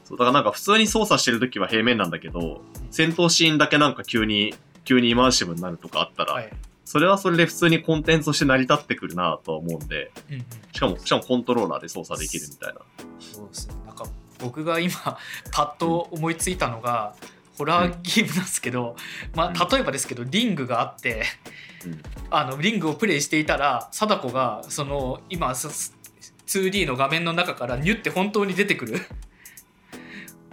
[0.04, 6.50] そうだからなんか普通に操作してるときは平面なんだけど、戦闘シーンだけなんか急に、急にイマーシブになるとかあったら、はい。
[6.84, 10.44] それはそれで普通にコンテンツとして成り立ってくるなとは思うんで、うんうん。
[10.72, 12.80] しかも、しかもコントローラーで操作できるみたいな。
[13.20, 13.74] そうですね。
[13.86, 14.04] なんか
[14.40, 15.18] 僕が今
[15.52, 17.14] パッと思いついたのが、
[17.60, 18.96] ホラーゲームなんですけど、
[19.34, 21.24] まあ、例えばですけどリングがあって
[21.84, 22.00] うん。
[22.30, 25.94] あのリングをプレイしていたら貞子がその今す
[26.46, 29.00] 2D の画面の中からニュって本当に出てくる。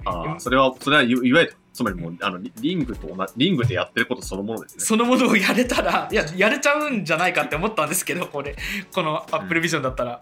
[0.04, 4.86] ああ、それは、それはいいわゆる、つまりもう、あの、リリングと同じ、リングでやってることそのものですね。
[4.86, 8.56] そのものをやれたらいややれちゃうんじゃないかって思ったんですけどこれ。
[8.94, 10.20] この Apple Vision だったら、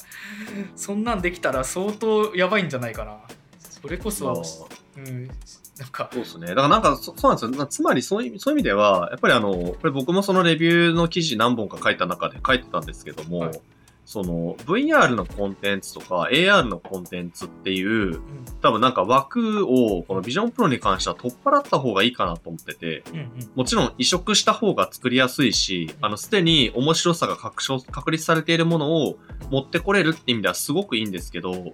[0.76, 3.18] そんなんできたら相当やばいんじゃないかな。
[3.60, 4.68] それこそ、
[4.98, 5.30] うん、
[5.80, 6.10] なんか。
[6.12, 6.48] そうですね。
[6.48, 7.68] だからなんかそ、そうなんですよ。
[7.68, 13.62] つまりそういう、そういう意味では、やっぱりあの、これ僕もそのレビューの記事何本か書いた中で書いてたんですけども、はい。
[14.06, 18.22] その VR のコンテンツとか AR のコンテンツっていう、うん。
[18.62, 23.30] 多分なんか枠をこのビジョンプロに関しては取っ払った方がいいかなと思ってて、うんうん。
[23.56, 29.18] もちろん移植した方が作りやすいし、あの、すでに面白さが確証確立されているものを
[29.50, 31.74] 持ってこれるって意味ではすごくいいんですけど、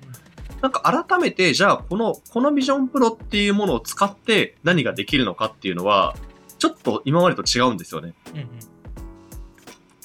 [0.61, 6.15] なんか改めて、じゃあこの、このビジョンプロっていうものを使って何ができるのかっていうのは、
[6.59, 8.13] ちょっと今までと違うんですよね。
[8.33, 8.47] うんうん。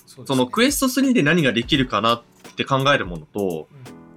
[0.06, 0.26] そね。
[0.26, 2.22] そのクエスト3で何ができるかなっ
[2.56, 3.68] て考えるものと、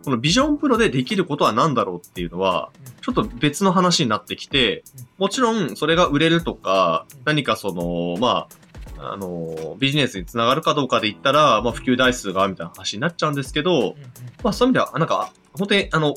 [0.06, 2.72] このビジョンプロでできることは何だろうっていうのは、
[3.02, 4.84] ちょっと別の話になってきて、
[5.18, 8.69] もちろんそれが売れるとかうん、何かその、まあ、
[9.02, 13.96] あの、ビジネスにつながるかどうかで言ったら、まあ普及台数がみたいな話になっちゃうんですけど、
[14.44, 16.16] まあそういう意味では、なんか、本当にあの、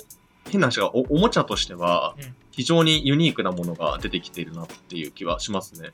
[0.51, 5.91] 変な話がおおもちゃとしてはうん、非常にユニークなものが出てきているなっていう気はしますね。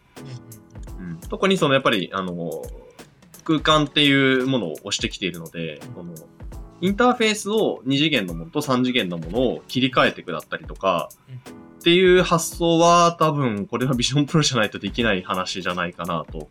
[0.99, 2.63] うん特にそのやっぱり、あの、
[3.45, 5.93] 空間っていうものを押してきているので、うん。
[5.93, 6.15] この
[6.81, 11.59] インターフェースを2次元のものと3次元のものを切り替えていくだったりとか、うん。
[11.79, 16.49] っていう発想は多分これはビジョンプロじゃないとできない話じゃないかなと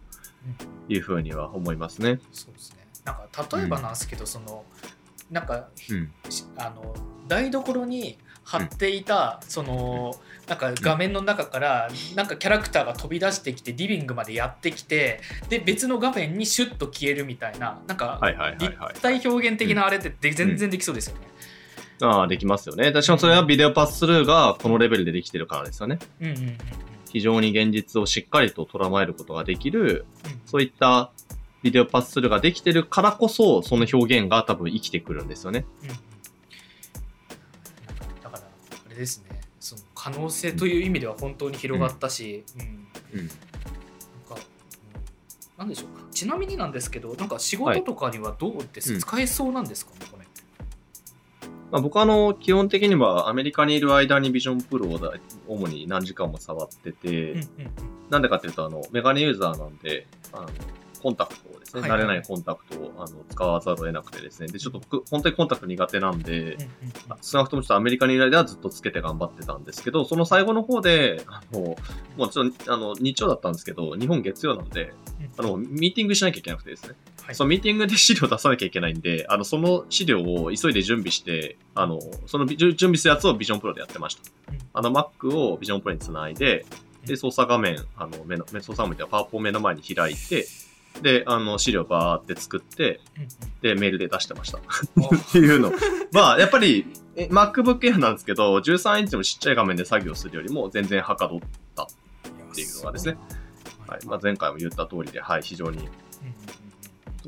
[0.89, 2.19] いうふうには思いますね。
[2.31, 4.65] そうですねなんか例えばなんですけど、その
[5.31, 6.11] なんかうん。
[6.29, 6.93] しあの
[7.27, 10.13] 台所に貼っていた、その
[10.47, 18.21] なんか画面の中からなんかキャラクターが飛び出してきてリビングまでやってきてで別の画面にシュッと消えるみたいななんか
[18.57, 19.01] 立。
[19.01, 21.27] 体表現的なあれってで全然できそうですよね。
[22.01, 22.85] ああ、できますよね。
[22.85, 25.99] 私もそれはビデオパススルーがこのレベルでできてるからですよね。
[26.21, 26.57] うんうんうんうん
[27.09, 30.41] 非常に現実をしっかりと捉えることができる、うん。
[30.45, 31.11] そういった
[31.63, 35.65] ビデオパススルーができてるからこそ、その表現が多分生きてくるんですよね。
[35.83, 35.87] うん。
[35.89, 35.95] だ
[38.29, 39.41] からあれですね。
[39.59, 43.19] その可能性という意味では本当に広がったし、うん。
[43.19, 43.27] うん。
[43.27, 43.37] なん
[44.29, 44.39] か、うん。
[45.57, 46.05] なんでしょうか。
[46.11, 48.99] ちなみになんですけどなんか仕事とかにはどうです、うん。
[48.99, 49.91] 使えそうなんですか？
[49.99, 50.16] ねこれ
[51.71, 55.13] まあ、僕はあの、基本的にはアメリカにいる間にビジョンプロをだ
[55.47, 57.35] 主に何時間も触ってて、
[58.09, 60.47] なんでかっていうと、あの、メガネユーザーなんで、あの、
[61.07, 61.89] コンタクトをですね、はい。
[61.91, 66.67] はい慣れないコンタクトをあの使わざるを得なくてですね、で、ちょっと僕、本当にコンタクト苦手なんで、うんうんうん。
[67.21, 71.77] 少なくともちょっとアメリカにいる間はずっとつけて頑張ってたんですけど、その最後の方で、あの、
[72.17, 74.93] もうちょっと、あの、日曜だったんですけど、日本月曜なんで、
[75.37, 76.95] あの、ミーティングしなきゃいけなくてですね。
[77.23, 77.35] はい。
[77.35, 84.21] そのミーティングで資料出さなきゃいけないんで、あの、その資料を急いで準備して、あの、そのビ準備するやつをビジョンプロでやってました。
[84.51, 84.59] うん。
[84.73, 86.65] あの、Mac をビジョンプロにつないで、
[87.07, 90.45] で、操作画面、あの、目の、目操作画面ではパワポを目の前に開いて、
[91.01, 92.99] で、あの、資料バーって作って、
[93.61, 94.57] で、メールで出してました。
[94.59, 95.71] っあていうの。
[96.11, 101.39] まあ、やっぱり、え MacBook Air なんですけど、13インチのちっちゃい画面で作業するよりも全然はかどっ
[101.75, 101.83] た。
[101.83, 101.87] っ
[102.55, 103.17] ていうのがですね
[103.87, 104.05] はい。
[104.05, 105.89] まあ、前回も言った通りで、はい、非常に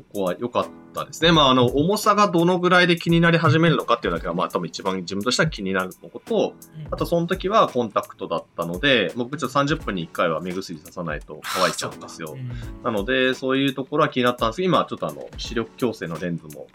[0.00, 1.30] うんうんそこは良かったですね。
[1.30, 6.54] まあ、あの、重さがどのぐらいで気になり始めるのかっていうだけが、まあ、多分一番自分としては気になるのこと、
[6.90, 12.36] あと、その時はコンタクトだったので、もうちょっと30分に1回は目薬ささないと乾いちゃうんですよ。
[12.82, 14.56] なので、そういうところは気になったんです。
[14.56, 16.66] けど、今はちょっとあの、視力矯正のレンズも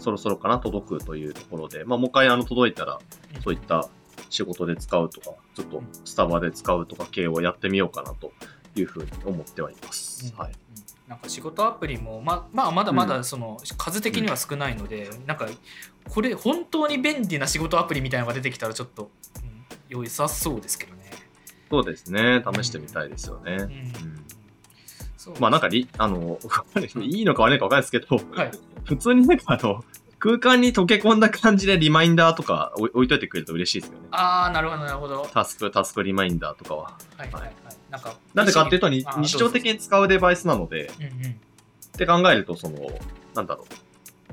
[0.00, 2.98] そろそろかな、届くというところで、まあ、もう一回あの、届いたら、
[3.42, 3.88] そういった
[4.30, 8.32] 仕事で使うとか、ちょっとスタバで使うとか系をやってみようかなと
[8.76, 10.32] いうふうに思ってはいます。
[10.36, 10.52] はい。
[11.08, 15.48] うんなんか仕事アプリもままあまだまだその数的には少ないので、なんか
[16.08, 19.10] これ本当に便利な仕事アプリみたいなのが出てきたらちょっと、
[19.42, 21.10] うん、良さそうですけどね。
[21.70, 22.42] そうですね。
[22.54, 23.52] 試してみたいですよね。
[23.52, 24.28] うんうん
[25.40, 26.38] まあなんかり、あの、
[27.02, 28.50] いいのか悪いのか分かんないですけど、はい
[28.84, 29.84] 普通になんかあの、
[30.18, 34.08] 空間に溶け込んだ感じでリマインダーとか置い置いといてくれると嬉しいですよね。
[34.10, 35.28] ああなるほどなるほど。
[35.32, 36.96] タスク、タスクリマインダーとかは。
[37.16, 37.52] はいはいはい。
[37.90, 39.72] なんかなんでかっていうと、に日常的に。
[39.72, 41.40] に使うデバイスなので、うんうん
[41.88, 42.78] って考えると、その、
[43.34, 43.74] なんだろう。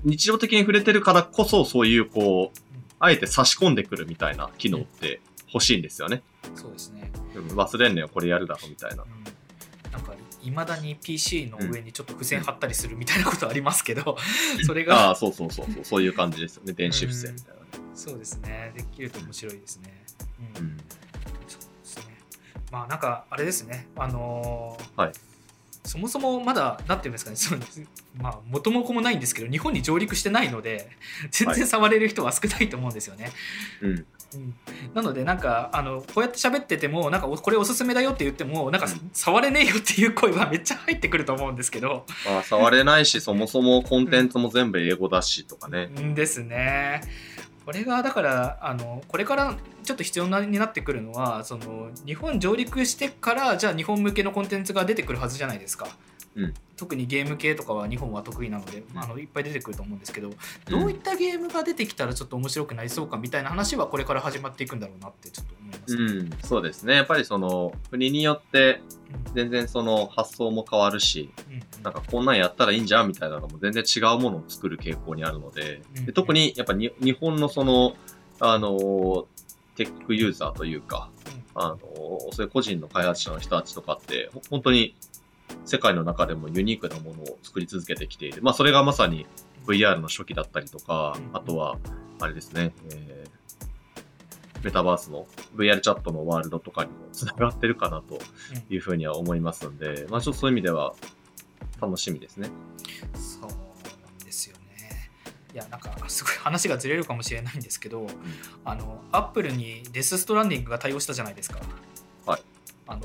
[0.04, 2.60] 日常的に触れてるからこそ、そういうこう、
[3.00, 5.20] あえて差し込んでくるみたいな機能って
[5.52, 6.22] 欲しいんですよね。
[6.54, 7.12] そうですね。
[7.36, 9.06] うん忘れんのよ、これやるだろ、みたいなう。
[9.08, 9.24] ん
[9.92, 14.16] なんかいまだに PC の上にちょっと付箋貼ったりするみたいなことありますけど、
[14.68, 16.74] それあがあ、そうそうそうそう、そういう感じですよね。
[16.74, 17.68] 電子付箋みたいなね。
[17.96, 20.04] そうですねできると面白いですね。
[20.56, 20.78] ううん。
[22.76, 23.88] まあなんかあれですね。
[23.96, 25.14] あのーはい
[25.86, 27.38] そもそもまだなんていうんですかね。
[27.38, 27.62] その
[28.18, 30.90] まあ元も子もないんですけど、日本に上陸してないので、
[31.30, 33.32] 全然触れる人は少ないと思うんですよね。
[33.82, 33.90] うん。
[33.92, 34.06] うん
[34.96, 45.86] なのでなんかあのこうやって喋っててもなんかおこれおすすめだよって言ってもなんかうん触れねえよっていう声はめっちゃ入ってくると思うんですけど、まあ、触れないし、そもそもコンテンツも全部英語だしとかね。
[45.86, 47.02] んですね。
[47.66, 55.88] これがだからあのこれからちょっと必要になってくるのはその日本上陸してからじゃあ日本向けのコンテンツが出てくるはずじゃないですか。
[56.36, 56.54] うん。
[56.76, 59.00] 特にゲーム系とかは日本は得意なので、うん。
[59.00, 60.30] あのいっぱい出てくると思うんですけど、
[60.70, 65.96] どういったゲームが出てきたらちょっと面白くなりそうかみたいな話はこれから始まっていくんだろうなってちょっと思います。
[65.96, 66.96] うん、そうですね。
[66.96, 68.82] やっぱりその、国によって
[69.34, 71.84] 全然その発想も変わるし、うんうん。
[71.84, 77.96] なんかこんなんやったらいいんじゃんみたいなのも全然違うものを作る傾向にあるので、うんで特にやっぱに日本のその、
[78.42, 79.28] あの、
[79.76, 81.10] テックユーザーというか、
[81.54, 81.80] あの、
[82.32, 84.96] そういう個人の開発者の人たちとかって、ほ本当に
[85.66, 88.42] 世界の中でもユニークなものを作り続けてきている。
[88.42, 89.26] まあそれがまさに
[89.68, 91.78] VR の初期だったりとかうん、あとは、
[92.20, 93.36] あれですね、えー
[94.66, 98.20] メタバースの VR チャットのワールドとかにも繋がってるかなと
[98.68, 100.96] いうふうには思いますので、まあちょっとそういう意味では
[101.80, 102.50] 楽しみですね。
[103.14, 105.12] そうなんですよね。
[105.54, 108.08] いやなんかすごい話がずれるかもしれないんですけど、
[108.64, 111.60] あのアップルにデス・ストランディングが対応したじゃないですか。
[112.26, 112.42] はい。
[112.88, 113.02] あの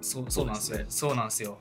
[0.00, 0.78] そうそうなんですよ。
[0.88, 1.58] そうなんですよ。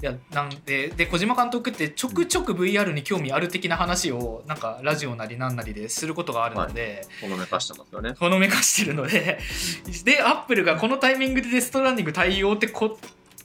[0.00, 8.14] いやなんでで小島監督ってちょくちょく VR に興味ある的な話をなんかラジオなりなんなりですることがあるので、ほのめかしてますよね。
[8.18, 9.38] ほのめかしてるので
[10.04, 12.98] でアップルがこのタイミングでデス・ストランディング対応ってこ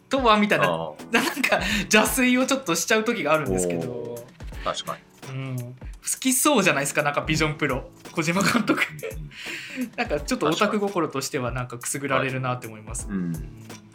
[0.09, 1.59] とはみたいなあなんか
[1.91, 4.25] 邪推をちょっとしちゃう時があるんですけど。
[4.65, 5.07] あ、確かに。
[5.29, 5.73] うん、好
[6.19, 7.89] きそうじゃないですかなんかビジョンプロ。
[8.13, 8.81] 小島監督。
[9.95, 13.15] なんかちょっとオタク心としてはなんかくすぐられるなって思います、うん。
[13.15, 13.86] うん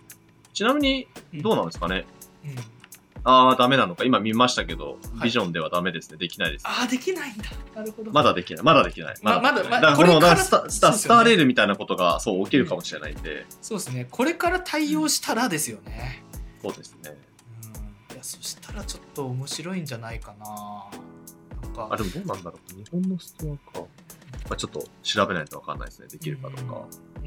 [0.52, 2.04] ちなみに、どうななんですかね、
[2.44, 2.82] うん
[3.24, 4.04] ああ、ダメなのか。
[4.04, 6.16] 今見ましたけど、はいビジョンではダメですね。
[6.16, 6.66] できないです。
[6.66, 7.44] ああできないんだ
[7.76, 8.64] なるほどまだできない。
[8.64, 9.14] まだできない。
[9.22, 16.24] ままだまだからこのスタススターレールみたいなことがそう起きるかもしれないんで、そうですねこれから対応したらですよね、
[16.62, 17.16] そうですね。
[18.10, 20.46] うん、いやそしたらちょっと面白いんじゃないかな
[21.62, 22.74] なんかあ、でもどうなんだろう。
[22.74, 23.80] 日本のストアか。
[24.48, 26.08] まあ、ちょっと調べないとわかんないですね。
[26.08, 26.86] できるかどうか。
[27.22, 27.24] う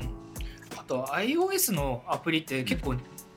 [0.78, 2.96] ん、あと iOS のアプリって結構、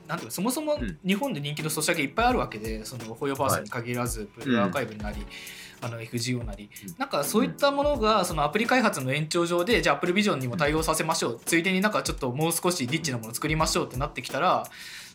[0.09, 0.97] なんていうのそもそもん。
[1.05, 5.23] 日本で人気のソシャゲいっぱいあるわけでそのホヨバースに限らず、ブルーアーカイブなり、
[5.81, 6.95] あの FGO なり、うん。
[6.97, 14.65] なんかそういったものがそのアプリ開発の延長上でじゃあ Apple Vision にも対応させましょう、ついでになんかちょっともう少しリッチなもの作りましょうってなってきたら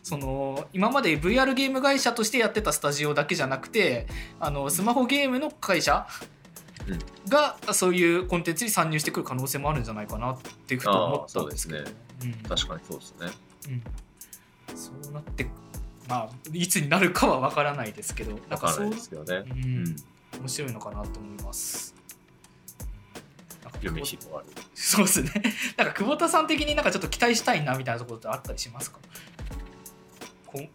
[0.01, 4.07] その今まで VR ゲーム会社としてやってたスタジオだけじゃなくて
[4.39, 6.07] あのスマホゲームの会社
[6.87, 10.37] うんがそういうコンテンツに参入してくる可能性もあるんじゃないかなっ
[10.67, 11.79] ていうふうと思ったんですけど。
[11.79, 11.93] あー
[12.23, 12.33] うん。
[12.47, 13.27] 確かにそうですね。
[13.67, 13.83] うん、
[14.75, 15.47] そうなって
[16.07, 19.35] まあいつになるかは分からないですけどなんわかんないですけどね。
[19.37, 19.95] ううんん。
[20.39, 21.95] 面白いのかなと思います。
[23.81, 24.45] 夢保広がる。
[24.73, 25.31] そうですね。
[25.77, 28.99] なんか久保田さん的になんかちょっと期待したいなみたいなところってあったりしますか？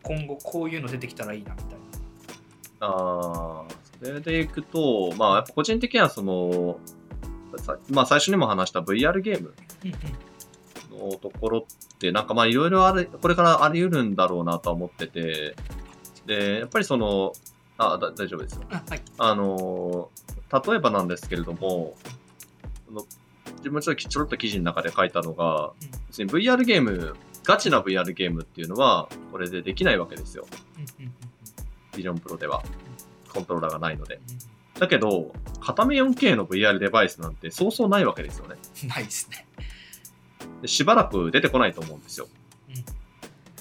[0.02, 1.78] 今後こういうの出てきたらいいなみたい
[2.80, 2.86] な。
[2.86, 3.64] ああ、
[3.98, 6.78] それでいくと、まあ、やっぱ個人的にはその、
[7.58, 9.54] さまあ、最初にも話した VR ゲーム
[11.20, 15.54] ところって、なんかまあ、いろいろある、これからあり得るんだろうなとは思ってて、
[16.26, 17.32] で、やっぱりその、
[17.78, 18.62] あ、だ大丈夫ですよ。
[18.70, 19.02] あはい。
[19.18, 20.10] あの、
[20.66, 21.96] 例えばなんですけれども、
[23.58, 25.72] 自分もちょっとちょろっと記事の中で書いたのが、
[26.08, 30.46] 別に VR ゲーム、ガチな VR ゲームっていうのは、これでできないわけですよ。
[31.96, 32.62] ビジョンプロでは。
[33.32, 34.16] コントローラーがないので。
[34.16, 35.30] うんだけど、
[35.60, 38.56] 片目 4K の VR デバイスなんてそうそうないわけですよね。
[38.82, 39.46] う んないですね。
[40.62, 42.28] でしばらく出てこないと思うんですよ。
[42.68, 42.84] うん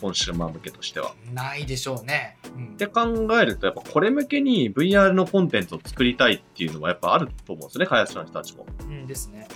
[0.01, 1.13] コンシューマー向けとしては。
[1.33, 2.37] ないでしょうね。
[2.55, 8.65] うんって考えると、やっぱこれ向けに VR のコンテンツを作りたいっていうのはやっぱあると思うんですよね、開発者の人たちも。
[8.81, 9.47] うんですね。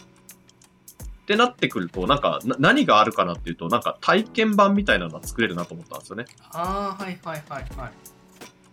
[1.23, 6.25] ってなってくると、なんかな何があるかなっていうと、なんか体験版みたいなのは作れるなと思ったんですよね。
[6.51, 7.91] ああはいはいはいはい。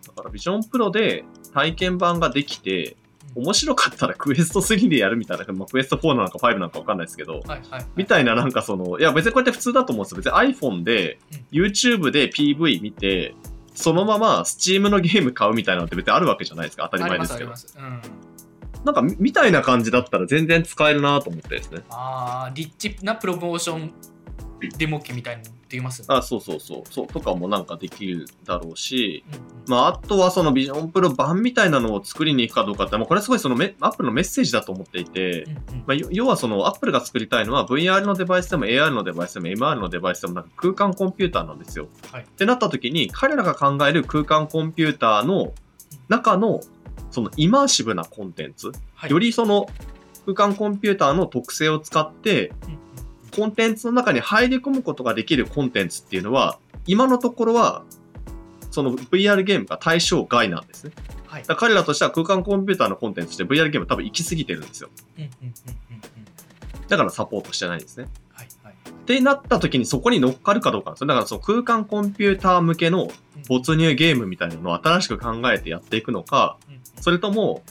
[0.09, 1.25] だからビジョンプロで
[1.55, 2.97] 体験版ができて、
[3.35, 7.87] 面白かったらクエスト3でやるみたいな、まあ、クエスト4なのか5なのかわかんないですけど、はいはいはい。
[7.97, 10.17] みたいななんかその、いや別にこうやって普通だと思うんですよ。
[10.19, 13.35] 別に iPhone で、うん YouTube で PV 見て、
[13.75, 16.89] そのまま Steam のゲーム買うみたいなのって別にあるわけじゃないですか。
[16.93, 17.53] 当たり前ですけど。
[18.85, 21.83] なんかみみたいな感じだったら全然使えるなと思ってですね。
[21.91, 23.93] ああ、リッチなプロモーション
[24.79, 26.07] デモ機みたいにできますね。
[26.11, 26.83] あ、そうそうそう。
[26.91, 41.89] そうとかもなんかできるだろうし、うんうんまあ、あとはそのビジョンプロ版みたいなのを作りに行くかどうかって、まあ、これはすごいそのメアップルのメッセージだと思っていて、うんうんまあ、要要はそのアップルが作りたいのは VR のデバイスでも AR のデバイスでも MR のデバイスでもなんか空間コンピューターなんですよ。
[42.11, 45.53] はいってなった時に彼らが考える空間コンピューターの
[46.09, 46.61] 中の
[47.11, 49.69] そのイマーシブなコンテンツ、はいよりその
[50.27, 52.81] 空間コンピューターの特性を使ってうんうん
[53.31, 57.85] コンテンツの中に入り込むことができるコンテンツっていうのは今のところは
[58.71, 60.93] その VR ゲームが対象外なんですね。
[61.27, 64.91] はいだ彼らとしては空間コンピューターのコンテンツとして VR ゲーム多分行き過ぎてるんですよ。
[66.89, 68.09] だからサポートしてないんですね。
[68.33, 71.07] はいはいってなった時にそこに乗っかるかどうかなんですよ。
[71.09, 73.09] だからその空間コンピューター向けの
[73.49, 76.59] 没入ゲームみたいなのを新しく考えてやっていくのか、
[77.01, 77.63] それとも、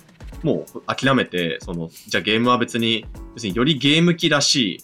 [0.43, 3.05] もう諦めて、その、じゃあゲームは別に、
[3.35, 4.83] 別によりゲーム機らしい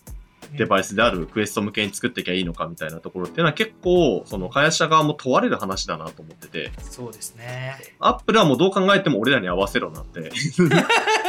[0.58, 7.76] デバイスであるクエスト向けに作っていきゃいいのかみたいなところっていうのは結構、その会社側も問われる話だなと思ってて、そうですね。
[8.00, 10.32] アップルはもうどう考えても俺らに合わせろなって。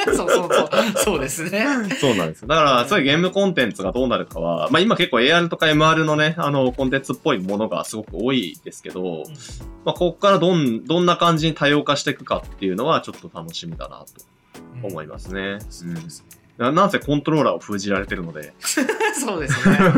[0.07, 0.49] そうそうそう。
[0.97, 1.66] そうですね。
[2.01, 2.47] そうなんです。
[2.47, 9.24] だから、そういうゲームコンテンツがどうなるかは、まあ今結構 AR とか MR のね、あの、コンテンツっぽいものがすごく多いですけど、
[9.85, 14.05] まあここからどん、どんな感じに多様化していくかっていうのはちょっと楽しみだな
[14.83, 15.59] と思いますね。
[15.68, 16.45] そうですね。
[16.59, 18.54] ななんせコントローラーを封じられてるので。
[18.61, 19.78] そうですね。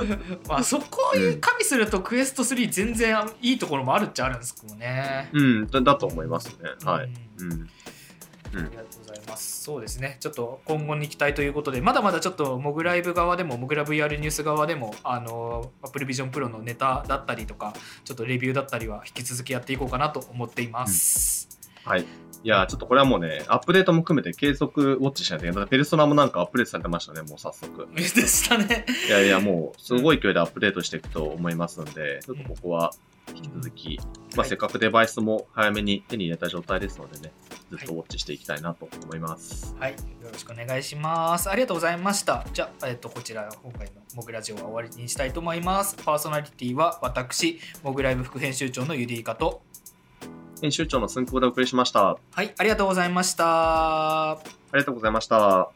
[0.48, 5.30] まあそこを加味するとクエスト3全然いいところもあるっちゃあるんですけどね。
[5.32, 6.70] うん、だだと思いますね。
[6.84, 7.10] はい。
[7.38, 7.68] うん
[8.54, 8.66] うん。
[8.66, 9.62] ありがとうございます。
[9.62, 10.16] そうですね。
[10.20, 17.74] ちょっと今後に期待ということで、まだまだちょっとモグライブ側でも、モグラ VR ニュース側でも、あの、Apple Vision Pro のネタだったりとか、
[18.04, 21.48] ちょっとレビューだったりは引き続きやっていこうかなと思っています。
[21.84, 22.06] はい。
[22.46, 25.66] いや、ちょっとこれはもうね、アップデートも含めて継続ウォッチしないといけない。
[25.66, 27.88] ペルソナもなんかアップデートされてましたね、もう早速。
[27.92, 28.86] でしたね。
[29.08, 32.92] いやいや、もう、すごい勢いでアップデートしていくと思いますので、ちょっとここは
[33.34, 34.04] 引き続き、ま
[34.36, 37.32] あ、はいせっかくデバイスも早めに手に入れた状態ですのでね、
[37.68, 39.74] ずっとウォッチしていきたいなと思います。
[39.80, 39.96] はい、よ
[40.32, 41.50] ろしくお願いします。
[41.50, 42.46] ありがとうございました。
[42.52, 45.96] じゃあ、えっと、こちら、今回のモグラジオは終わりにしたいと思います。
[45.96, 49.62] パーソナリティは私、モグライブ副編集長のゆりいかと、
[50.60, 52.10] 編集長の寸久保でお送りしました。
[52.10, 54.38] あはい、ありがとうございました。
[54.72, 55.70] りがとうございました。